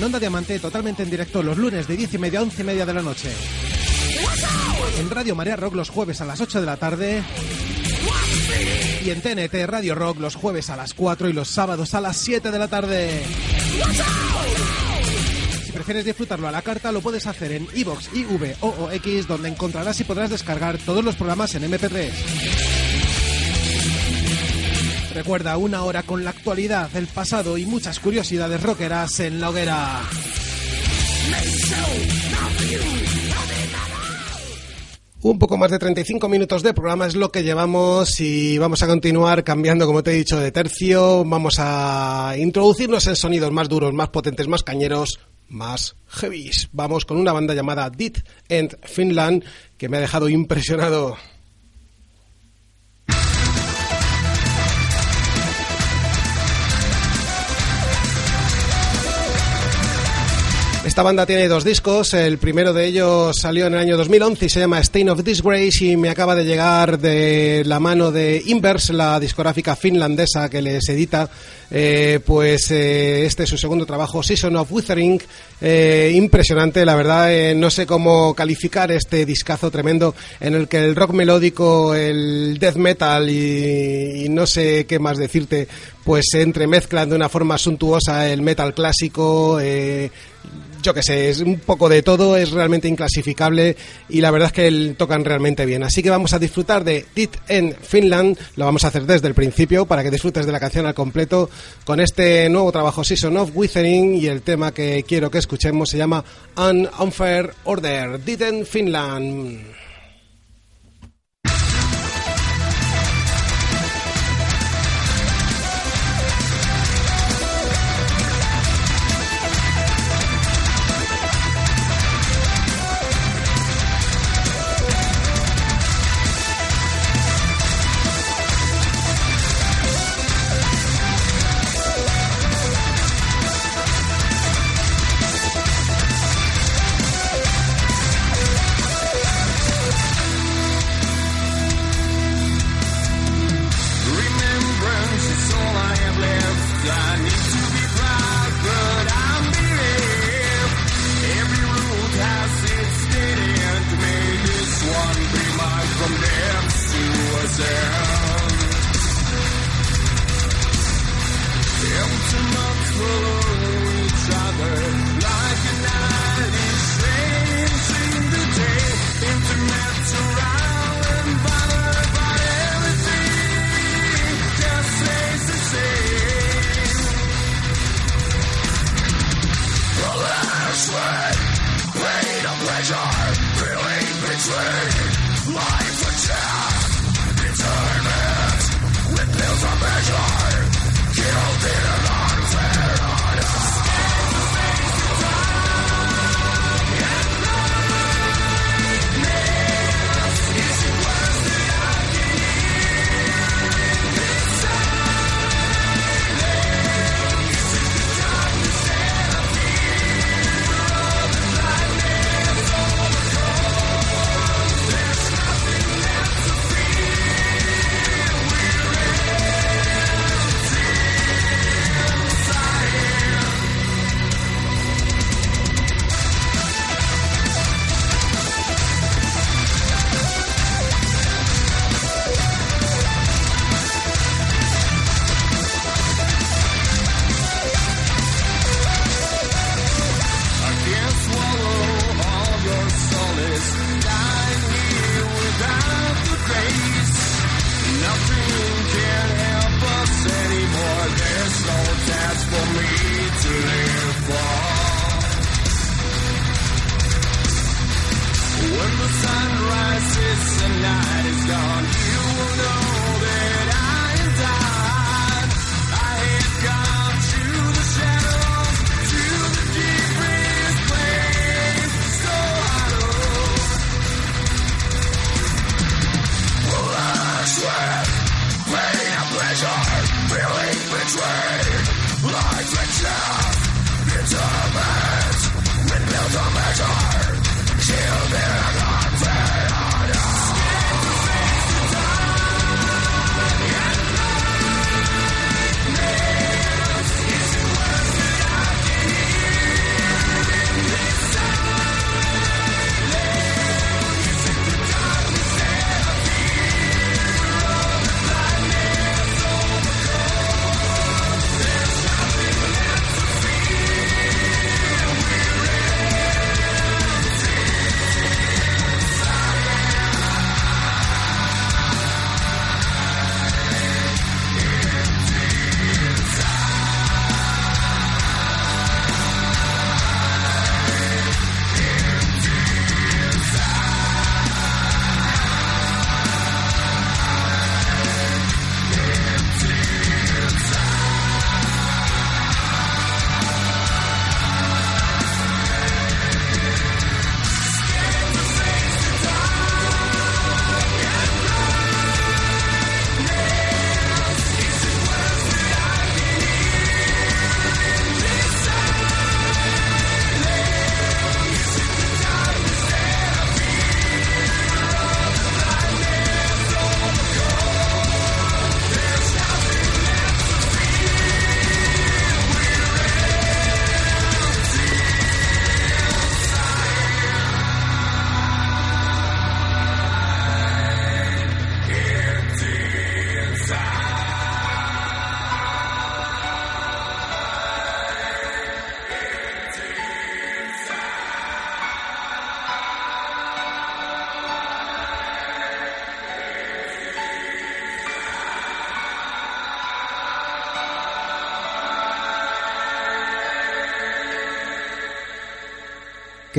En 0.00 0.04
Onda 0.04 0.18
Diamante 0.18 0.58
totalmente 0.58 1.02
en 1.02 1.10
directo 1.10 1.42
los 1.42 1.58
lunes 1.58 1.86
de 1.86 1.94
10 1.94 2.14
y 2.14 2.18
media 2.18 2.38
a 2.38 2.42
11 2.44 2.62
y 2.62 2.64
media 2.64 2.86
de 2.86 2.94
la 2.94 3.02
noche. 3.02 3.28
En 4.98 5.10
Radio 5.10 5.36
Marea 5.36 5.56
Rock 5.56 5.74
los 5.74 5.90
jueves 5.90 6.22
a 6.22 6.24
las 6.24 6.40
8 6.40 6.58
de 6.60 6.66
la 6.66 6.78
tarde. 6.78 7.22
Y 9.04 9.10
en 9.10 9.20
TNT 9.20 9.52
Radio 9.66 9.94
Rock 9.94 10.18
los 10.18 10.36
jueves 10.36 10.70
a 10.70 10.76
las 10.76 10.94
4 10.94 11.28
y 11.28 11.34
los 11.34 11.48
sábados 11.48 11.92
a 11.92 12.00
las 12.00 12.16
7 12.16 12.50
de 12.50 12.58
la 12.58 12.68
tarde. 12.68 13.22
Si 15.66 15.72
prefieres 15.72 16.06
disfrutarlo 16.06 16.48
a 16.48 16.52
la 16.52 16.62
carta, 16.62 16.92
lo 16.92 17.02
puedes 17.02 17.26
hacer 17.26 17.52
en 17.52 17.68
iVoox, 17.74 18.08
IV 18.14 18.56
o 18.62 18.68
OX, 18.68 19.28
donde 19.28 19.50
encontrarás 19.50 20.00
y 20.00 20.04
podrás 20.04 20.30
descargar 20.30 20.78
todos 20.78 21.04
los 21.04 21.14
programas 21.14 21.54
en 21.56 21.70
MP3. 21.70 22.79
Recuerda 25.14 25.56
una 25.56 25.82
hora 25.82 26.02
con 26.04 26.24
la 26.24 26.30
actualidad, 26.30 26.94
el 26.94 27.06
pasado 27.06 27.58
y 27.58 27.66
muchas 27.66 27.98
curiosidades 27.98 28.62
rockeras 28.62 29.20
en 29.20 29.40
la 29.40 29.50
hoguera. 29.50 30.02
Un 35.22 35.38
poco 35.38 35.58
más 35.58 35.70
de 35.70 35.78
35 35.78 36.28
minutos 36.30 36.62
de 36.62 36.72
programa 36.72 37.06
es 37.06 37.14
lo 37.14 37.30
que 37.30 37.42
llevamos 37.42 38.20
y 38.20 38.56
vamos 38.56 38.82
a 38.82 38.86
continuar 38.86 39.44
cambiando, 39.44 39.84
como 39.86 40.02
te 40.02 40.12
he 40.12 40.14
dicho, 40.14 40.38
de 40.38 40.50
tercio. 40.50 41.24
Vamos 41.24 41.56
a 41.58 42.34
introducirnos 42.38 43.06
en 43.06 43.16
sonidos 43.16 43.52
más 43.52 43.68
duros, 43.68 43.92
más 43.92 44.08
potentes, 44.08 44.48
más 44.48 44.62
cañeros, 44.62 45.20
más 45.48 45.96
heavies. 46.08 46.70
Vamos 46.72 47.04
con 47.04 47.18
una 47.18 47.34
banda 47.34 47.52
llamada 47.52 47.90
Dead 47.90 48.14
End 48.48 48.78
Finland 48.82 49.44
que 49.76 49.90
me 49.90 49.98
ha 49.98 50.00
dejado 50.00 50.28
impresionado. 50.30 51.18
Esta 60.82 61.02
banda 61.02 61.26
tiene 61.26 61.46
dos 61.46 61.62
discos, 61.62 62.14
el 62.14 62.38
primero 62.38 62.72
de 62.72 62.86
ellos 62.86 63.36
salió 63.38 63.66
en 63.66 63.74
el 63.74 63.80
año 63.80 63.98
2011 63.98 64.46
y 64.46 64.48
se 64.48 64.60
llama 64.60 64.80
Stain 64.80 65.10
of 65.10 65.22
Disgrace 65.22 65.84
y 65.84 65.96
me 65.98 66.08
acaba 66.08 66.34
de 66.34 66.46
llegar 66.46 66.98
de 66.98 67.62
la 67.66 67.78
mano 67.78 68.10
de 68.10 68.42
Inverse, 68.46 68.94
la 68.94 69.20
discográfica 69.20 69.76
finlandesa 69.76 70.48
que 70.48 70.62
les 70.62 70.88
edita, 70.88 71.28
eh, 71.70 72.20
pues 72.24 72.70
eh, 72.70 73.26
este 73.26 73.42
es 73.42 73.50
su 73.50 73.58
segundo 73.58 73.84
trabajo, 73.84 74.22
Season 74.22 74.56
of 74.56 74.72
Withering, 74.72 75.20
eh, 75.60 76.12
impresionante, 76.14 76.82
la 76.86 76.94
verdad, 76.94 77.30
eh, 77.30 77.54
no 77.54 77.70
sé 77.70 77.84
cómo 77.84 78.34
calificar 78.34 78.90
este 78.90 79.26
discazo 79.26 79.70
tremendo 79.70 80.14
en 80.40 80.54
el 80.54 80.66
que 80.66 80.78
el 80.78 80.96
rock 80.96 81.12
melódico, 81.12 81.94
el 81.94 82.56
death 82.58 82.76
metal 82.76 83.28
y, 83.28 84.24
y 84.24 84.28
no 84.30 84.46
sé 84.46 84.86
qué 84.86 84.98
más 84.98 85.18
decirte, 85.18 85.68
pues 86.04 86.26
se 86.30 86.42
entremezclan 86.42 87.08
de 87.08 87.16
una 87.16 87.28
forma 87.28 87.58
suntuosa 87.58 88.28
el 88.28 88.42
metal 88.42 88.74
clásico, 88.74 89.58
eh, 89.60 90.10
yo 90.82 90.94
que 90.94 91.02
sé, 91.02 91.30
es 91.30 91.40
un 91.40 91.58
poco 91.58 91.88
de 91.88 92.02
todo, 92.02 92.36
es 92.36 92.50
realmente 92.50 92.88
inclasificable 92.88 93.76
y 94.08 94.20
la 94.20 94.30
verdad 94.30 94.46
es 94.48 94.52
que 94.52 94.94
tocan 94.96 95.24
realmente 95.24 95.66
bien. 95.66 95.82
Así 95.82 96.02
que 96.02 96.10
vamos 96.10 96.32
a 96.32 96.38
disfrutar 96.38 96.84
de 96.84 97.06
Dit 97.14 97.36
en 97.48 97.74
Finland, 97.74 98.38
lo 98.56 98.64
vamos 98.64 98.84
a 98.84 98.88
hacer 98.88 99.04
desde 99.04 99.28
el 99.28 99.34
principio 99.34 99.86
para 99.86 100.02
que 100.02 100.10
disfrutes 100.10 100.46
de 100.46 100.52
la 100.52 100.60
canción 100.60 100.86
al 100.86 100.94
completo 100.94 101.50
con 101.84 102.00
este 102.00 102.48
nuevo 102.48 102.72
trabajo 102.72 103.04
Season 103.04 103.36
of 103.36 103.50
Withering 103.54 104.14
y 104.14 104.26
el 104.26 104.42
tema 104.42 104.72
que 104.72 105.04
quiero 105.06 105.30
que 105.30 105.38
escuchemos 105.38 105.90
se 105.90 105.98
llama 105.98 106.24
An 106.56 106.88
Unfair 106.98 107.52
Order, 107.64 108.22
Dit 108.24 108.42
en 108.42 108.64
Finland. 108.66 109.79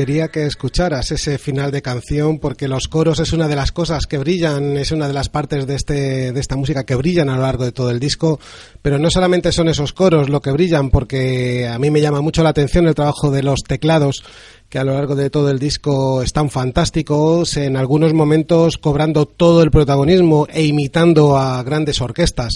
Quería 0.01 0.29
que 0.29 0.47
escucharas 0.47 1.11
ese 1.11 1.37
final 1.37 1.69
de 1.69 1.83
canción 1.83 2.39
porque 2.39 2.67
los 2.67 2.87
coros 2.87 3.19
es 3.19 3.33
una 3.33 3.47
de 3.47 3.55
las 3.55 3.71
cosas 3.71 4.07
que 4.07 4.17
brillan, 4.17 4.75
es 4.75 4.91
una 4.91 5.07
de 5.07 5.13
las 5.13 5.29
partes 5.29 5.67
de, 5.67 5.75
este, 5.75 6.31
de 6.31 6.39
esta 6.39 6.55
música 6.55 6.85
que 6.85 6.95
brillan 6.95 7.29
a 7.29 7.35
lo 7.35 7.43
largo 7.43 7.65
de 7.65 7.71
todo 7.71 7.91
el 7.91 7.99
disco, 7.99 8.39
pero 8.81 8.97
no 8.97 9.11
solamente 9.11 9.51
son 9.51 9.69
esos 9.69 9.93
coros 9.93 10.27
lo 10.27 10.41
que 10.41 10.49
brillan 10.49 10.89
porque 10.89 11.67
a 11.67 11.77
mí 11.77 11.91
me 11.91 12.01
llama 12.01 12.19
mucho 12.19 12.41
la 12.41 12.49
atención 12.49 12.87
el 12.87 12.95
trabajo 12.95 13.29
de 13.29 13.43
los 13.43 13.61
teclados 13.61 14.23
que 14.69 14.79
a 14.79 14.83
lo 14.83 14.95
largo 14.95 15.15
de 15.15 15.29
todo 15.29 15.51
el 15.51 15.59
disco 15.59 16.23
están 16.23 16.49
fantásticos, 16.49 17.57
en 17.57 17.77
algunos 17.77 18.13
momentos 18.15 18.77
cobrando 18.77 19.27
todo 19.27 19.61
el 19.61 19.69
protagonismo 19.69 20.47
e 20.49 20.63
imitando 20.63 21.37
a 21.37 21.61
grandes 21.61 22.01
orquestas 22.01 22.53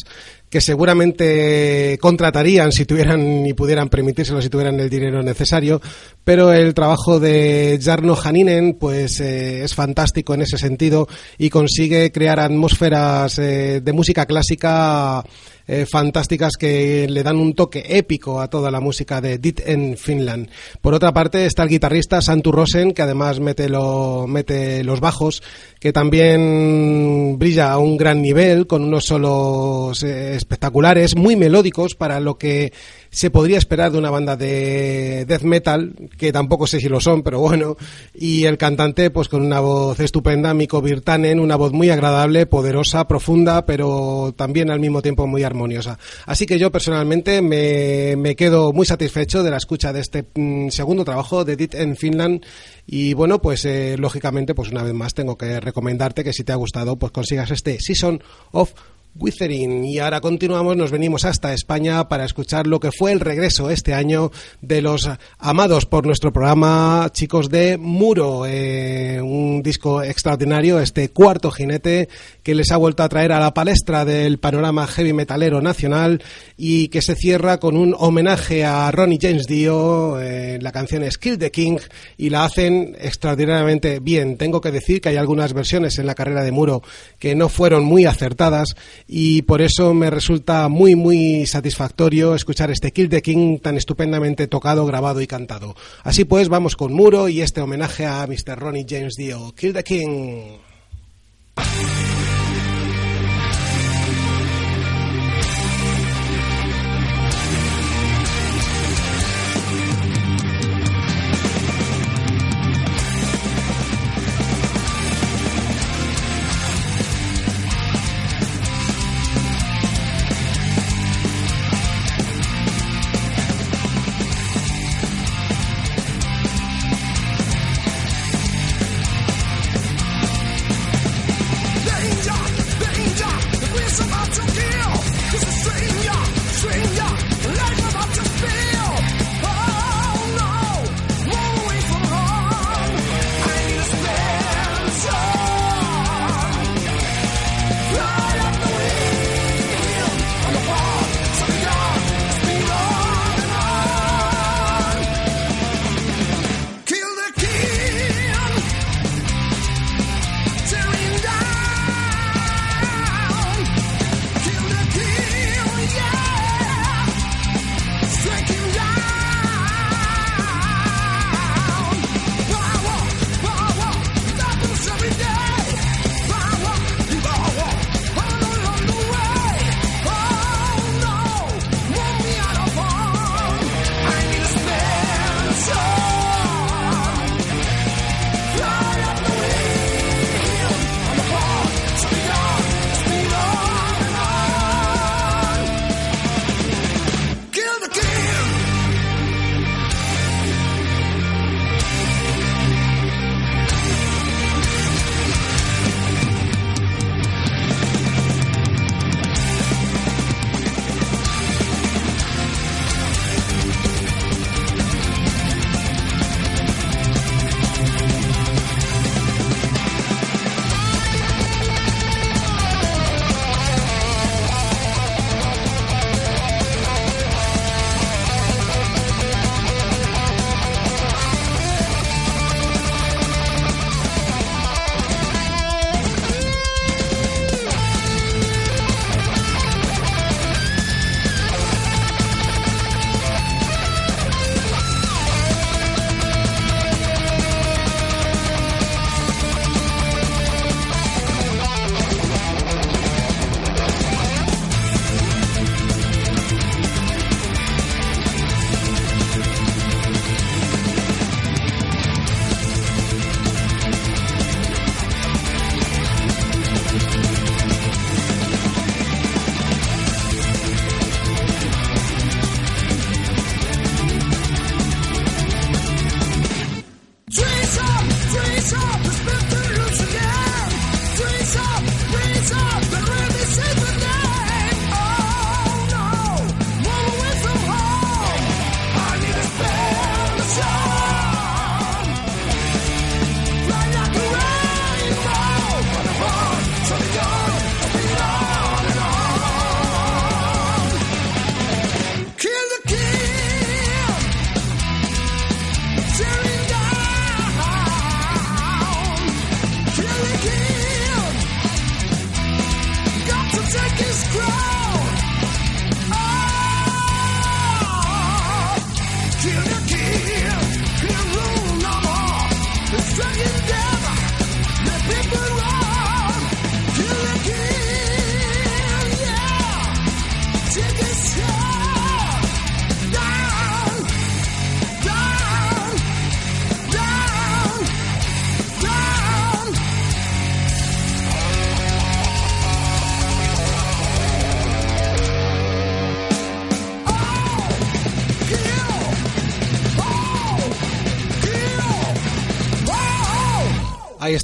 que 0.55 0.61
seguramente 0.61 1.97
contratarían 1.99 2.71
si 2.71 2.85
tuvieran 2.85 3.45
y 3.45 3.51
pudieran 3.51 3.89
permitírselo 3.89 4.41
si 4.41 4.47
tuvieran 4.49 4.79
el 4.79 4.89
dinero 4.89 5.21
necesario, 5.21 5.81
pero 6.23 6.53
el 6.53 6.73
trabajo 6.73 7.19
de 7.19 7.77
Jarno 7.83 8.15
Haninen 8.23 8.75
pues 8.75 9.19
eh, 9.19 9.65
es 9.65 9.75
fantástico 9.75 10.33
en 10.33 10.43
ese 10.43 10.57
sentido 10.57 11.09
y 11.37 11.49
consigue 11.49 12.09
crear 12.13 12.39
atmósferas 12.39 13.37
eh, 13.37 13.81
de 13.83 13.91
música 13.91 14.25
clásica 14.25 15.25
eh, 15.67 15.85
fantásticas 15.85 16.53
que 16.59 17.07
le 17.09 17.23
dan 17.23 17.37
un 17.37 17.55
toque 17.55 17.83
épico 17.87 18.39
a 18.39 18.49
toda 18.49 18.71
la 18.71 18.79
música 18.79 19.21
de 19.21 19.37
Dit 19.37 19.61
en 19.65 19.97
Finland. 19.97 20.49
Por 20.81 20.93
otra 20.93 21.13
parte 21.13 21.45
está 21.45 21.63
el 21.63 21.69
guitarrista 21.69 22.21
Santu 22.21 22.51
Rosen, 22.51 22.93
que 22.93 23.01
además 23.01 23.39
mete, 23.39 23.69
lo, 23.69 24.25
mete 24.27 24.83
los 24.83 24.99
bajos, 24.99 25.41
que 25.79 25.93
también 25.93 27.37
brilla 27.37 27.71
a 27.71 27.77
un 27.77 27.97
gran 27.97 28.21
nivel, 28.21 28.67
con 28.67 28.83
unos 28.83 29.05
solos 29.05 30.03
eh, 30.03 30.35
espectaculares, 30.35 31.15
muy 31.15 31.35
melódicos 31.35 31.95
para 31.95 32.19
lo 32.19 32.37
que 32.37 32.71
se 33.15 33.29
podría 33.29 33.57
esperar 33.57 33.93
de 33.93 33.97
una 33.97 34.09
banda 34.09 34.35
de 34.35 35.23
death 35.25 35.43
metal, 35.43 35.93
que 36.17 36.33
tampoco 36.33 36.67
sé 36.67 36.81
si 36.81 36.89
lo 36.89 36.99
son, 36.99 37.23
pero 37.23 37.39
bueno, 37.39 37.77
y 38.13 38.43
el 38.43 38.57
cantante 38.57 39.09
pues 39.09 39.29
con 39.29 39.41
una 39.41 39.61
voz 39.61 40.01
estupenda, 40.01 40.53
Miko 40.53 40.81
Virtanen, 40.81 41.39
una 41.39 41.55
voz 41.55 41.71
muy 41.71 41.89
agradable, 41.89 42.45
poderosa, 42.45 43.07
profunda, 43.07 43.65
pero 43.65 44.33
también 44.35 44.69
al 44.69 44.81
mismo 44.81 45.01
tiempo 45.01 45.27
muy 45.27 45.43
armoniosa. 45.43 45.97
Así 46.25 46.45
que 46.45 46.59
yo 46.59 46.73
personalmente 46.73 47.41
me, 47.41 48.17
me 48.17 48.35
quedo 48.35 48.73
muy 48.73 48.85
satisfecho 48.85 49.43
de 49.43 49.51
la 49.51 49.57
escucha 49.57 49.93
de 49.93 50.01
este 50.01 50.25
mm, 50.35 50.67
segundo 50.67 51.05
trabajo 51.05 51.45
de 51.45 51.55
Dit 51.55 51.73
en 51.75 51.95
Finland 51.95 52.43
y 52.85 53.13
bueno, 53.13 53.41
pues 53.41 53.63
eh, 53.63 53.95
lógicamente 53.97 54.53
pues 54.53 54.71
una 54.71 54.83
vez 54.83 54.93
más 54.93 55.13
tengo 55.13 55.37
que 55.37 55.61
recomendarte 55.61 56.25
que 56.25 56.33
si 56.33 56.43
te 56.43 56.51
ha 56.51 56.55
gustado 56.55 56.97
pues 56.97 57.13
consigas 57.13 57.49
este 57.49 57.79
Season 57.79 58.21
of 58.51 58.73
Withering. 59.17 59.85
Y 59.85 59.99
ahora 59.99 60.21
continuamos, 60.21 60.75
nos 60.75 60.91
venimos 60.91 61.25
hasta 61.25 61.53
España 61.53 62.07
para 62.09 62.25
escuchar 62.25 62.67
lo 62.67 62.79
que 62.79 62.91
fue 62.91 63.11
el 63.11 63.19
regreso 63.19 63.69
este 63.69 63.93
año 63.93 64.31
de 64.61 64.81
los 64.81 65.09
amados 65.39 65.85
por 65.85 66.05
nuestro 66.05 66.33
programa 66.33 67.09
chicos 67.11 67.49
de 67.49 67.77
Muro, 67.77 68.45
eh, 68.45 69.21
un 69.21 69.63
disco 69.63 70.03
extraordinario, 70.03 70.79
este 70.79 71.09
cuarto 71.09 71.49
jinete 71.49 72.09
que 72.45 72.53
les 72.53 72.71
ha 72.71 72.77
vuelto 72.77 73.01
a 73.01 73.09
traer 73.09 73.31
a 73.31 73.39
la 73.39 73.55
palestra 73.55 74.05
del 74.05 74.37
panorama 74.37 74.85
heavy 74.85 75.13
metalero 75.13 75.61
nacional 75.61 76.21
y 76.55 76.89
que 76.89 77.01
se 77.01 77.15
cierra 77.15 77.59
con 77.59 77.75
un 77.75 77.95
homenaje 77.97 78.63
a 78.63 78.91
Ronnie 78.91 79.17
James 79.19 79.47
Dio, 79.47 80.21
eh, 80.21 80.59
la 80.61 80.71
canción 80.71 81.01
es 81.01 81.17
Kill 81.17 81.39
the 81.39 81.49
King 81.49 81.79
y 82.19 82.29
la 82.29 82.45
hacen 82.45 82.95
extraordinariamente 83.01 83.99
bien. 83.99 84.37
Tengo 84.37 84.61
que 84.61 84.71
decir 84.71 85.01
que 85.01 85.09
hay 85.09 85.17
algunas 85.17 85.53
versiones 85.53 85.97
en 85.97 86.05
la 86.05 86.13
carrera 86.13 86.43
de 86.43 86.51
Muro 86.51 86.83
que 87.17 87.33
no 87.33 87.49
fueron 87.49 87.83
muy 87.83 88.05
acertadas 88.05 88.75
y 89.07 89.41
por 89.41 89.63
eso 89.63 89.95
me 89.95 90.11
resulta 90.11 90.67
muy 90.69 90.95
muy 90.95 91.47
satisfactorio 91.47 92.35
escuchar 92.35 92.69
este 92.69 92.91
Kill 92.91 93.09
the 93.09 93.23
King 93.23 93.57
tan 93.57 93.75
estupendamente 93.75 94.45
tocado, 94.45 94.85
grabado 94.85 95.19
y 95.19 95.25
cantado. 95.25 95.75
Así 96.03 96.25
pues, 96.25 96.47
vamos 96.47 96.75
con 96.75 96.93
Muro 96.93 97.27
y 97.27 97.41
este 97.41 97.61
homenaje 97.61 98.05
a 98.05 98.27
Mr. 98.27 98.59
Ronnie 98.59 98.85
James 98.87 99.15
Dio. 99.17 99.51
Kill 99.55 99.73
the 99.73 99.83
King. 99.83 100.59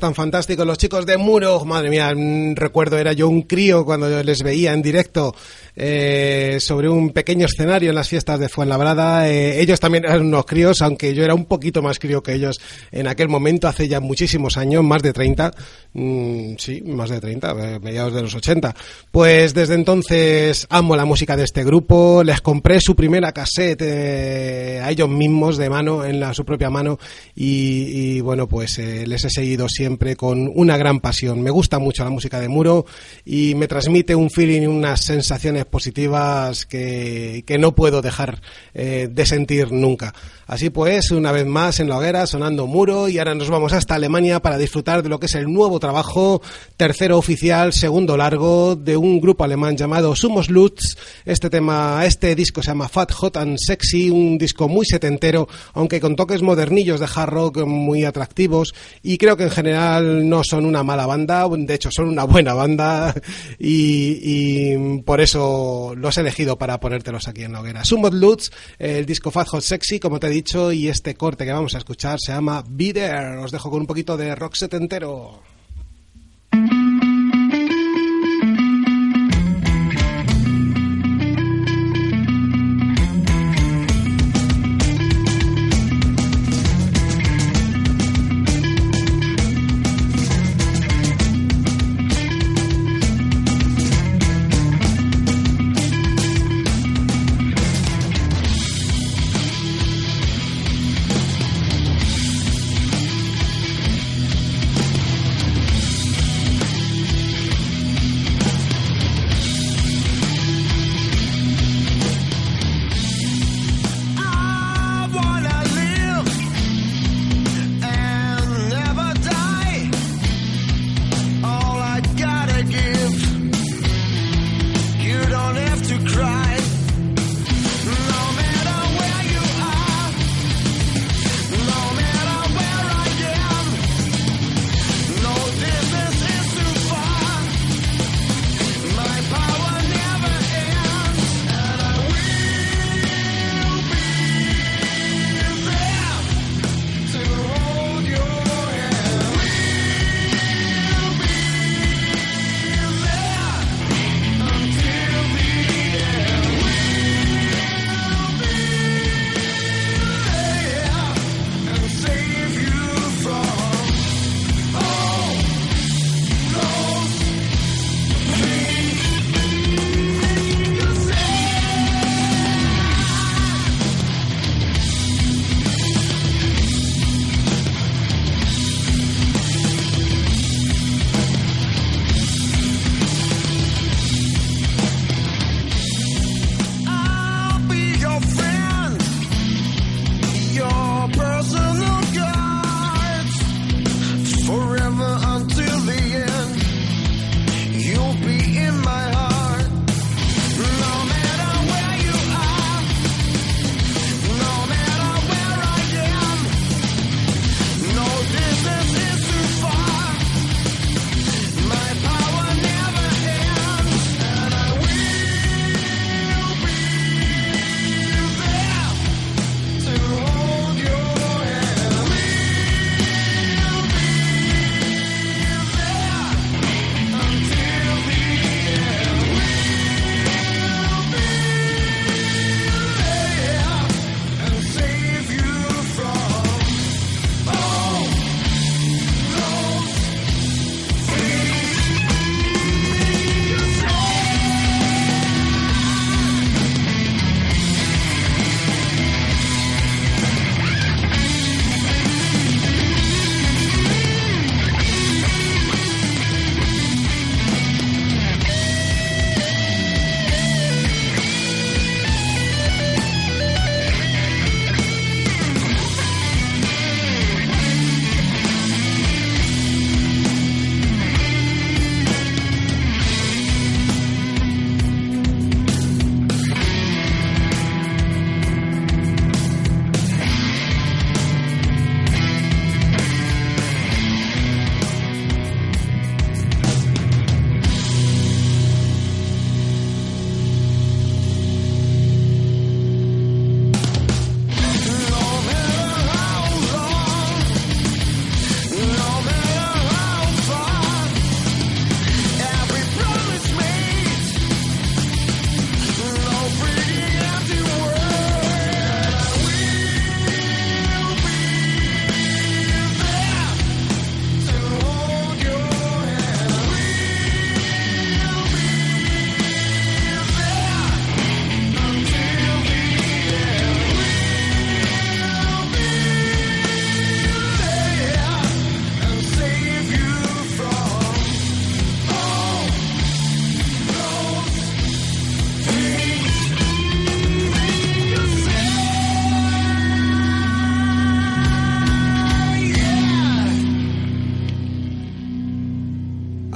Están 0.02 0.16
fantásticos 0.16 0.66
los 0.66 0.80
chicos 0.80 1.06
de 1.06 1.16
Muro. 1.20 1.64
Madre 1.64 1.92
mía, 1.92 2.12
mm, 2.16 2.56
recuerdo, 2.56 2.98
era 2.98 3.14
yo 3.14 3.30
un 3.30 3.44
crío 3.44 3.86
cuando 3.86 4.24
les 4.24 4.42
veía 4.42 4.74
en 4.74 4.82
directo 4.82 5.36
eh, 5.76 6.58
sobre 6.60 6.90
un 6.90 7.12
pequeño 7.12 7.46
escenario 7.46 7.90
en 7.90 7.96
las 7.96 8.10
fiestas 8.10 8.40
de 8.40 8.50
Fuenlabrada. 8.50 9.30
Eh, 9.30 9.62
ellos 9.62 9.80
también 9.80 10.06
eran 10.06 10.22
unos 10.22 10.46
críos, 10.46 10.82
aunque 10.82 11.14
yo 11.14 11.24
era 11.24 11.34
un 11.34 11.46
poquito 11.46 11.82
más 11.82 12.00
crío 12.00 12.22
que 12.22 12.34
ellos 12.34 12.60
en 12.92 13.08
aquel 13.08 13.30
momento, 13.30 13.68
hace 13.68 13.88
ya 13.88 14.00
muchísimos 14.00 14.58
años, 14.58 14.84
más 14.84 15.02
de 15.02 15.14
30. 15.14 15.52
Mm, 15.94 16.54
sí, 16.58 16.82
más 16.86 17.10
de 17.10 17.20
30, 17.20 17.52
eh, 17.52 17.80
mediados 17.80 18.14
de 18.14 18.22
los 18.22 18.36
80. 18.36 18.76
Pues 19.12 19.54
desde 19.54 19.76
entonces 19.76 20.68
amo 20.70 20.96
la 20.96 21.06
música 21.06 21.38
de 21.38 21.44
este 21.44 21.64
grupo. 21.64 22.24
Les 22.24 22.42
compré 22.42 22.80
su 22.80 22.96
primera 22.96 23.32
cassette 23.32 23.82
eh, 23.82 24.82
a 24.84 24.92
ellos 24.92 25.10
mismos 25.10 25.58
de 25.58 25.70
mano, 25.70 26.06
en 26.06 26.20
la, 26.20 26.34
su 26.34 26.46
propia 26.46 26.70
mano. 26.70 27.00
Y, 27.36 28.16
y 28.18 28.22
bueno, 28.22 28.48
pues 28.48 28.78
les 28.78 29.24
he 29.26 29.30
seguido 29.30 29.68
siempre 29.70 30.16
con 30.16 30.52
una 30.54 30.78
gran 30.78 31.00
pasión. 31.00 31.42
Me 31.42 31.52
gusta 31.52 31.80
mucho 31.80 32.04
la 32.04 32.10
música 32.10 32.40
de 32.40 32.50
Muro 32.50 32.86
y 33.26 33.56
me 33.56 33.68
transmite 33.68 34.16
un 34.16 34.30
feeling 34.30 34.62
y 34.62 34.68
unas 34.68 35.02
sensaciones 35.02 35.61
positivas 35.66 36.66
que, 36.66 37.44
que 37.46 37.58
no 37.58 37.76
puedo 37.76 38.02
dejar 38.02 38.42
eh, 38.74 39.08
de 39.12 39.26
sentir 39.26 39.72
nunca. 39.72 40.14
Así 40.48 40.70
pues, 40.70 41.12
una 41.12 41.32
vez 41.32 41.46
más 41.46 41.80
en 41.80 41.88
la 41.88 41.98
hoguera 41.98 42.28
sonando 42.28 42.68
Muro 42.68 43.08
y 43.08 43.20
ahora 43.20 43.36
nos 43.36 43.50
vamos 43.50 43.74
hasta 43.74 43.96
Alemania 43.96 44.42
para 44.42 44.58
disfrutar 44.58 45.02
de 45.02 45.10
lo 45.10 45.20
que 45.20 45.28
es 45.28 45.36
el 45.36 45.52
nuevo 45.52 45.80
trabajo, 45.80 46.42
tercero 46.78 47.18
oficial, 47.18 47.74
segundo 47.74 48.18
largo, 48.18 48.76
de 48.76 48.98
un 48.98 49.22
grupo 49.22 49.44
alemán 49.44 49.78
llamado 49.78 50.16
Sumos 50.16 50.50
Lutz. 50.50 50.98
Este 51.26 51.50
tema, 51.50 52.06
este 52.06 52.36
disco 52.36 52.62
se 52.62 52.72
llama 52.72 52.90
Fat, 52.90 53.12
Hot 53.14 53.38
and 53.38 53.58
Sexy, 53.58 54.10
un 54.10 54.38
disco 54.38 54.68
muy 54.68 54.86
setentero, 54.86 55.48
aunque 55.74 56.02
con 56.02 56.16
toques 56.16 56.42
modernillos 56.42 57.00
de 57.00 57.08
hard 57.14 57.30
rock 57.30 57.66
muy 57.66 58.04
atractivos 58.04 58.74
y 59.02 59.18
creo 59.18 59.38
que 59.38 59.44
en 59.44 59.52
general 59.52 60.28
no 60.28 60.44
son 60.44 60.66
una 60.66 60.84
mala 60.84 61.06
banda, 61.06 61.48
de 61.50 61.74
hecho 61.74 61.90
son 61.92 62.10
una 62.10 62.24
buena 62.24 62.54
banda 62.54 63.14
y, 63.60 64.20
y 64.22 65.02
por 65.04 65.22
eso 65.22 65.51
los 65.96 66.18
he 66.18 66.22
elegido 66.22 66.58
para 66.58 66.80
ponértelos 66.80 67.28
aquí 67.28 67.44
en 67.44 67.54
la 67.54 67.62
hoguera. 67.62 67.86
Sumos 67.86 68.14
Lutz, 68.14 68.52
el 68.80 69.06
disco 69.06 69.32
Fat, 69.32 69.48
Hot, 69.50 69.62
Sexy, 69.62 70.00
como 70.00 70.20
te 70.20 70.28
he 70.28 70.32
dicho, 70.32 70.72
y 70.72 70.88
este 70.88 71.16
corte 71.16 71.46
que 71.46 71.52
vamos 71.52 71.76
a 71.76 71.80
escuchar 71.80 72.18
se 72.20 72.32
llama 72.32 72.64
Be 72.68 72.94
There. 72.94 73.38
Os 73.38 73.52
dejo 73.52 73.70
con 73.70 73.82
un 73.82 73.88
poquito 73.88 74.18
de 74.18 74.36
rock 74.36 74.56
setentero. 74.56 75.42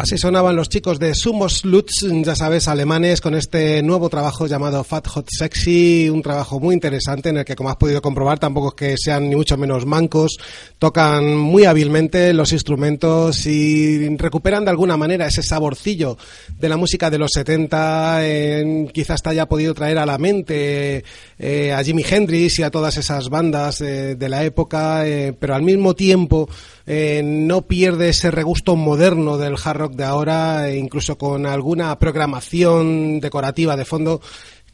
Así 0.05 0.19
sonaban 0.19 0.55
los 0.55 0.69
chicos 0.69 0.99
de 0.99 1.15
Sumos 1.15 1.65
Lutz, 1.65 2.05
ya 2.23 2.35
sabes, 2.35 2.67
alemanes, 2.67 3.21
con 3.21 3.33
este 3.33 3.81
nuevo 3.81 4.07
trabajo 4.07 4.45
llamado 4.45 4.83
Fat 4.83 5.07
Hot 5.07 5.27
Sexy, 5.35 6.11
un 6.11 6.21
trabajo 6.21 6.59
muy 6.59 6.75
interesante 6.75 7.29
en 7.29 7.37
el 7.37 7.43
que, 7.43 7.55
como 7.55 7.71
has 7.71 7.77
podido 7.77 8.03
comprobar, 8.03 8.37
tampoco 8.37 8.67
es 8.67 8.73
que 8.75 8.97
sean 8.99 9.27
ni 9.27 9.35
mucho 9.35 9.57
menos 9.57 9.87
mancos, 9.87 10.37
tocan 10.77 11.35
muy 11.35 11.65
hábilmente 11.65 12.33
los 12.33 12.53
instrumentos 12.53 13.47
y 13.47 14.15
recuperan 14.15 14.63
de 14.63 14.69
alguna 14.69 14.95
manera 14.95 15.25
ese 15.25 15.41
saborcillo 15.41 16.19
de 16.59 16.69
la 16.69 16.77
música 16.77 17.09
de 17.09 17.17
los 17.17 17.31
70, 17.31 18.19
eh, 18.21 18.87
quizás 18.93 19.23
te 19.23 19.29
haya 19.31 19.47
podido 19.47 19.73
traer 19.73 19.97
a 19.97 20.05
la 20.05 20.19
mente 20.19 21.03
eh, 21.39 21.73
a 21.73 21.83
Jimi 21.83 22.05
Hendrix 22.07 22.59
y 22.59 22.63
a 22.63 22.69
todas 22.69 22.95
esas 22.97 23.29
bandas 23.29 23.81
eh, 23.81 24.13
de 24.13 24.29
la 24.29 24.43
época, 24.43 25.07
eh, 25.07 25.33
pero 25.33 25.55
al 25.55 25.63
mismo 25.63 25.95
tiempo 25.95 26.47
eh, 26.87 27.21
no 27.23 27.63
pierde 27.63 28.09
ese 28.09 28.31
regusto 28.31 28.75
moderno 28.75 29.37
del 29.37 29.55
hard 29.63 29.77
rock 29.77 29.93
de 29.93 30.03
ahora, 30.03 30.69
e 30.69 30.77
incluso 30.77 31.17
con 31.17 31.45
alguna 31.45 31.97
programación 31.97 33.19
decorativa 33.19 33.75
de 33.75 33.85
fondo 33.85 34.21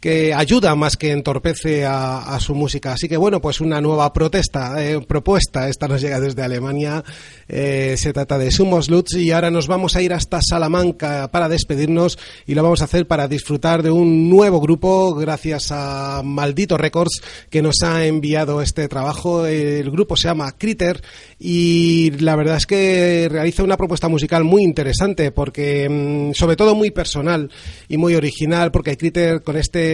que 0.01 0.33
ayuda 0.33 0.73
más 0.73 0.97
que 0.97 1.11
entorpece 1.11 1.85
a, 1.85 2.37
su 2.41 2.55
música. 2.55 2.93
Así 2.93 3.07
que 3.07 3.17
bueno, 3.17 3.39
pues 3.39 3.61
una 3.61 3.79
nueva 3.79 4.11
protesta, 4.13 4.83
eh, 4.83 4.99
propuesta, 5.07 5.69
esta 5.69 5.87
nos 5.87 6.01
llega 6.01 6.19
desde 6.19 6.41
Alemania, 6.41 7.03
eh, 7.47 7.93
se 7.97 8.11
trata 8.11 8.39
de 8.39 8.49
Sumos 8.49 8.89
Lutz 8.89 9.13
y 9.15 9.29
ahora 9.29 9.51
nos 9.51 9.67
vamos 9.67 9.95
a 9.95 10.01
ir 10.01 10.11
hasta 10.11 10.41
Salamanca 10.41 11.29
para 11.31 11.47
despedirnos 11.47 12.17
y 12.47 12.55
lo 12.55 12.63
vamos 12.63 12.81
a 12.81 12.85
hacer 12.85 13.05
para 13.05 13.27
disfrutar 13.27 13.83
de 13.83 13.91
un 13.91 14.27
nuevo 14.27 14.59
grupo 14.59 15.13
gracias 15.13 15.71
a 15.71 16.23
Maldito 16.25 16.79
Records 16.79 17.21
que 17.51 17.61
nos 17.61 17.83
ha 17.83 18.05
enviado 18.05 18.63
este 18.63 18.87
trabajo. 18.87 19.45
El 19.45 19.91
grupo 19.91 20.17
se 20.17 20.29
llama 20.29 20.51
Critter 20.57 20.99
y 21.37 22.09
la 22.19 22.35
verdad 22.35 22.57
es 22.57 22.65
que 22.65 23.27
realiza 23.29 23.63
una 23.63 23.77
propuesta 23.77 24.07
musical 24.07 24.45
muy 24.45 24.63
interesante 24.63 25.31
porque 25.31 25.87
mm, 25.87 26.33
sobre 26.33 26.55
todo 26.55 26.73
muy 26.73 26.89
personal 26.89 27.51
y 27.87 27.97
muy 27.97 28.15
original 28.15 28.71
porque 28.71 28.97
Critter 28.97 29.43
con 29.43 29.57
este 29.57 29.90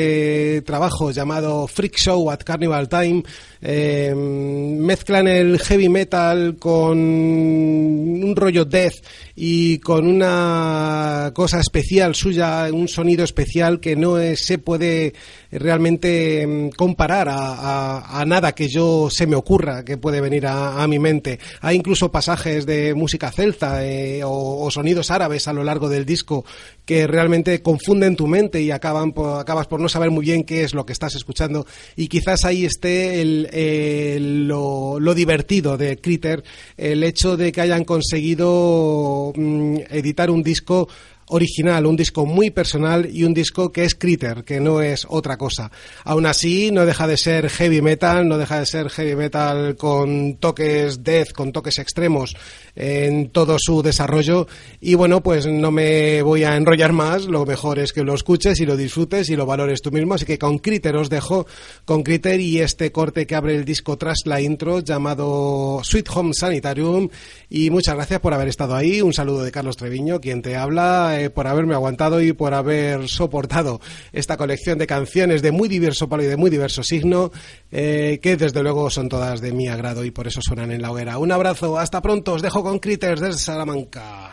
trabajo 0.66 1.12
llamado 1.12 1.68
Freak 1.68 1.98
Show 1.98 2.30
at 2.32 2.44
Carnival 2.44 2.88
Time 2.90 3.24
eh, 3.62 4.14
mezclan 4.16 5.28
el 5.28 5.60
heavy 5.60 5.90
metal 5.90 6.58
con 6.60 6.98
un 6.98 8.34
rollo 8.36 8.66
death 8.66 8.94
y 9.36 9.80
con 9.80 10.08
una 10.08 11.32
cosa 11.34 11.60
especial 11.60 12.16
suya, 12.16 12.68
un 12.72 12.88
sonido 12.88 13.24
especial 13.24 13.80
que 13.80 13.96
no 13.96 14.16
se 14.36 14.58
puede 14.58 15.14
realmente 15.52 16.46
mm, 16.46 16.70
comparar 16.70 17.30
a, 17.30 18.20
a- 18.20 18.26
nada 18.26 18.54
que 18.54 18.68
yo 18.68 19.10
se 19.10 19.26
me 19.28 19.36
ocurra 19.36 19.84
que 19.86 19.98
puede 19.98 20.22
venir 20.22 20.46
a, 20.48 20.84
a 20.84 20.88
mi 20.88 21.00
mente. 21.00 21.40
Hay 21.62 21.78
incluso 21.78 22.12
pasajes 22.12 22.66
de 22.66 22.94
música 22.94 23.32
celta 23.32 23.86
eh, 23.86 24.24
o, 24.24 24.64
o 24.66 24.72
sonidos 24.72 25.12
árabes 25.12 25.48
a 25.48 25.54
lo 25.54 25.64
largo 25.64 25.88
del 25.90 26.06
disco 26.06 26.44
que 26.86 27.08
realmente 27.08 27.62
confunden 27.62 28.16
tu 28.16 28.28
mente 28.28 28.62
y 28.62 28.72
acaban 28.72 29.12
por- 29.14 29.40
acabas 29.40 29.68
por 29.68 29.80
no 29.80 29.90
saber 29.90 30.12
muy 30.12 30.26
bien 30.26 30.44
qué 30.44 30.64
es 30.64 30.74
lo 30.74 30.86
que 30.86 30.94
estás 30.94 31.16
escuchando 31.16 31.66
y 31.96 32.08
quizás 32.08 32.44
ahí 32.46 32.66
esté 32.66 33.22
el, 33.22 33.47
el- 33.52 34.48
lo, 34.48 35.00
lo 35.00 35.14
divertido 35.14 35.78
de 35.78 35.98
Critter, 35.98 36.44
el 36.78 37.04
hecho 37.04 37.38
de 37.38 37.52
que 37.52 37.62
hayan 37.62 37.84
conseguido 37.84 39.32
mm, 39.36 39.78
editar 39.90 40.30
un 40.30 40.44
disco 40.44 40.88
original, 41.30 41.86
un 41.86 41.98
disco 41.98 42.26
muy 42.26 42.52
personal 42.52 43.10
y 43.12 43.26
un 43.26 43.34
disco 43.34 43.70
que 43.72 43.84
es 43.84 43.96
Critter, 43.96 44.46
que 44.46 44.62
no 44.62 44.82
es 44.82 45.06
otra 45.10 45.36
cosa. 45.38 45.70
Aún 46.06 46.26
así, 46.26 46.72
no 46.72 46.86
deja 46.86 47.06
de 47.06 47.18
ser 47.18 47.50
heavy 47.50 47.82
metal, 47.82 48.28
no 48.30 48.38
deja 48.38 48.60
de 48.60 48.66
ser 48.66 48.90
heavy 48.90 49.16
metal 49.16 49.76
con 49.76 50.38
toques 50.38 51.04
death, 51.04 51.34
con 51.34 51.52
toques 51.52 51.80
extremos 51.80 52.34
en 52.78 53.30
todo 53.30 53.58
su 53.60 53.82
desarrollo. 53.82 54.48
Y 54.80 54.94
bueno, 54.94 55.22
pues 55.22 55.48
no 55.48 55.72
me 55.72 56.22
voy 56.22 56.44
a 56.44 56.56
enrollar 56.56 56.94
más, 56.94 57.26
lo 57.26 57.46
mejor 57.46 57.80
es 57.80 57.92
que 57.92 58.04
lo 58.04 58.14
escuches 58.14 58.60
y 58.62 58.66
lo 58.66 58.78
disfrutes 58.78 59.30
y 59.30 59.36
lo 59.36 59.46
valores 59.46 59.82
tú 59.82 59.92
mismo. 59.92 60.14
Así 60.14 60.26
que 60.26 60.38
con 60.38 60.60
Critter 60.60 60.96
os 60.96 61.10
dejo, 61.10 61.48
con 61.86 62.04
Critter 62.04 62.40
y 62.40 62.60
este 62.60 62.92
corte 62.92 63.26
que 63.26 63.36
abre 63.36 63.56
el 63.56 63.66
disco 63.66 63.98
tras 63.98 64.20
la 64.26 64.40
intro 64.40 64.80
llamado 64.80 65.82
Sweet 65.84 66.10
Home 66.14 66.34
Sanitarium. 66.34 67.10
Y 67.50 67.72
muchas 67.72 67.96
gracias 67.96 68.20
por 68.20 68.34
haber 68.34 68.48
estado 68.48 68.76
ahí. 68.76 69.02
Un 69.02 69.14
saludo 69.14 69.44
de 69.44 69.52
Carlos 69.52 69.78
Treviño, 69.78 70.22
quien 70.22 70.42
te 70.42 70.56
habla, 70.56 71.20
eh, 71.20 71.30
por 71.30 71.48
haberme 71.48 71.74
aguantado 71.74 72.22
y 72.22 72.34
por 72.34 72.54
haber 72.54 73.10
soportado 73.10 73.82
esta 74.14 74.38
colección 74.38 74.78
de 74.78 74.86
canciones 74.86 75.42
de 75.42 75.52
muy 75.52 75.68
diverso 75.68 76.08
palo 76.08 76.24
y 76.24 76.28
de 76.28 76.38
muy 76.38 76.50
diverso 76.50 76.84
signo, 76.84 77.32
eh, 77.72 78.20
que 78.22 78.38
desde 78.38 78.62
luego 78.62 78.90
son 78.90 79.10
todas 79.10 79.42
de 79.42 79.52
mi 79.52 79.68
agrado 79.68 80.06
y 80.06 80.12
por 80.12 80.28
eso 80.28 80.42
suenan 80.42 80.72
en 80.72 80.82
la 80.82 80.92
hoguera. 80.92 81.18
Un 81.18 81.32
abrazo, 81.32 81.80
hasta 81.80 82.02
pronto, 82.02 82.34
os 82.34 82.42
dejo 82.42 82.67
con 82.68 82.80
Critters 82.80 83.22
desde 83.22 83.40
Salamanca. 83.40 84.30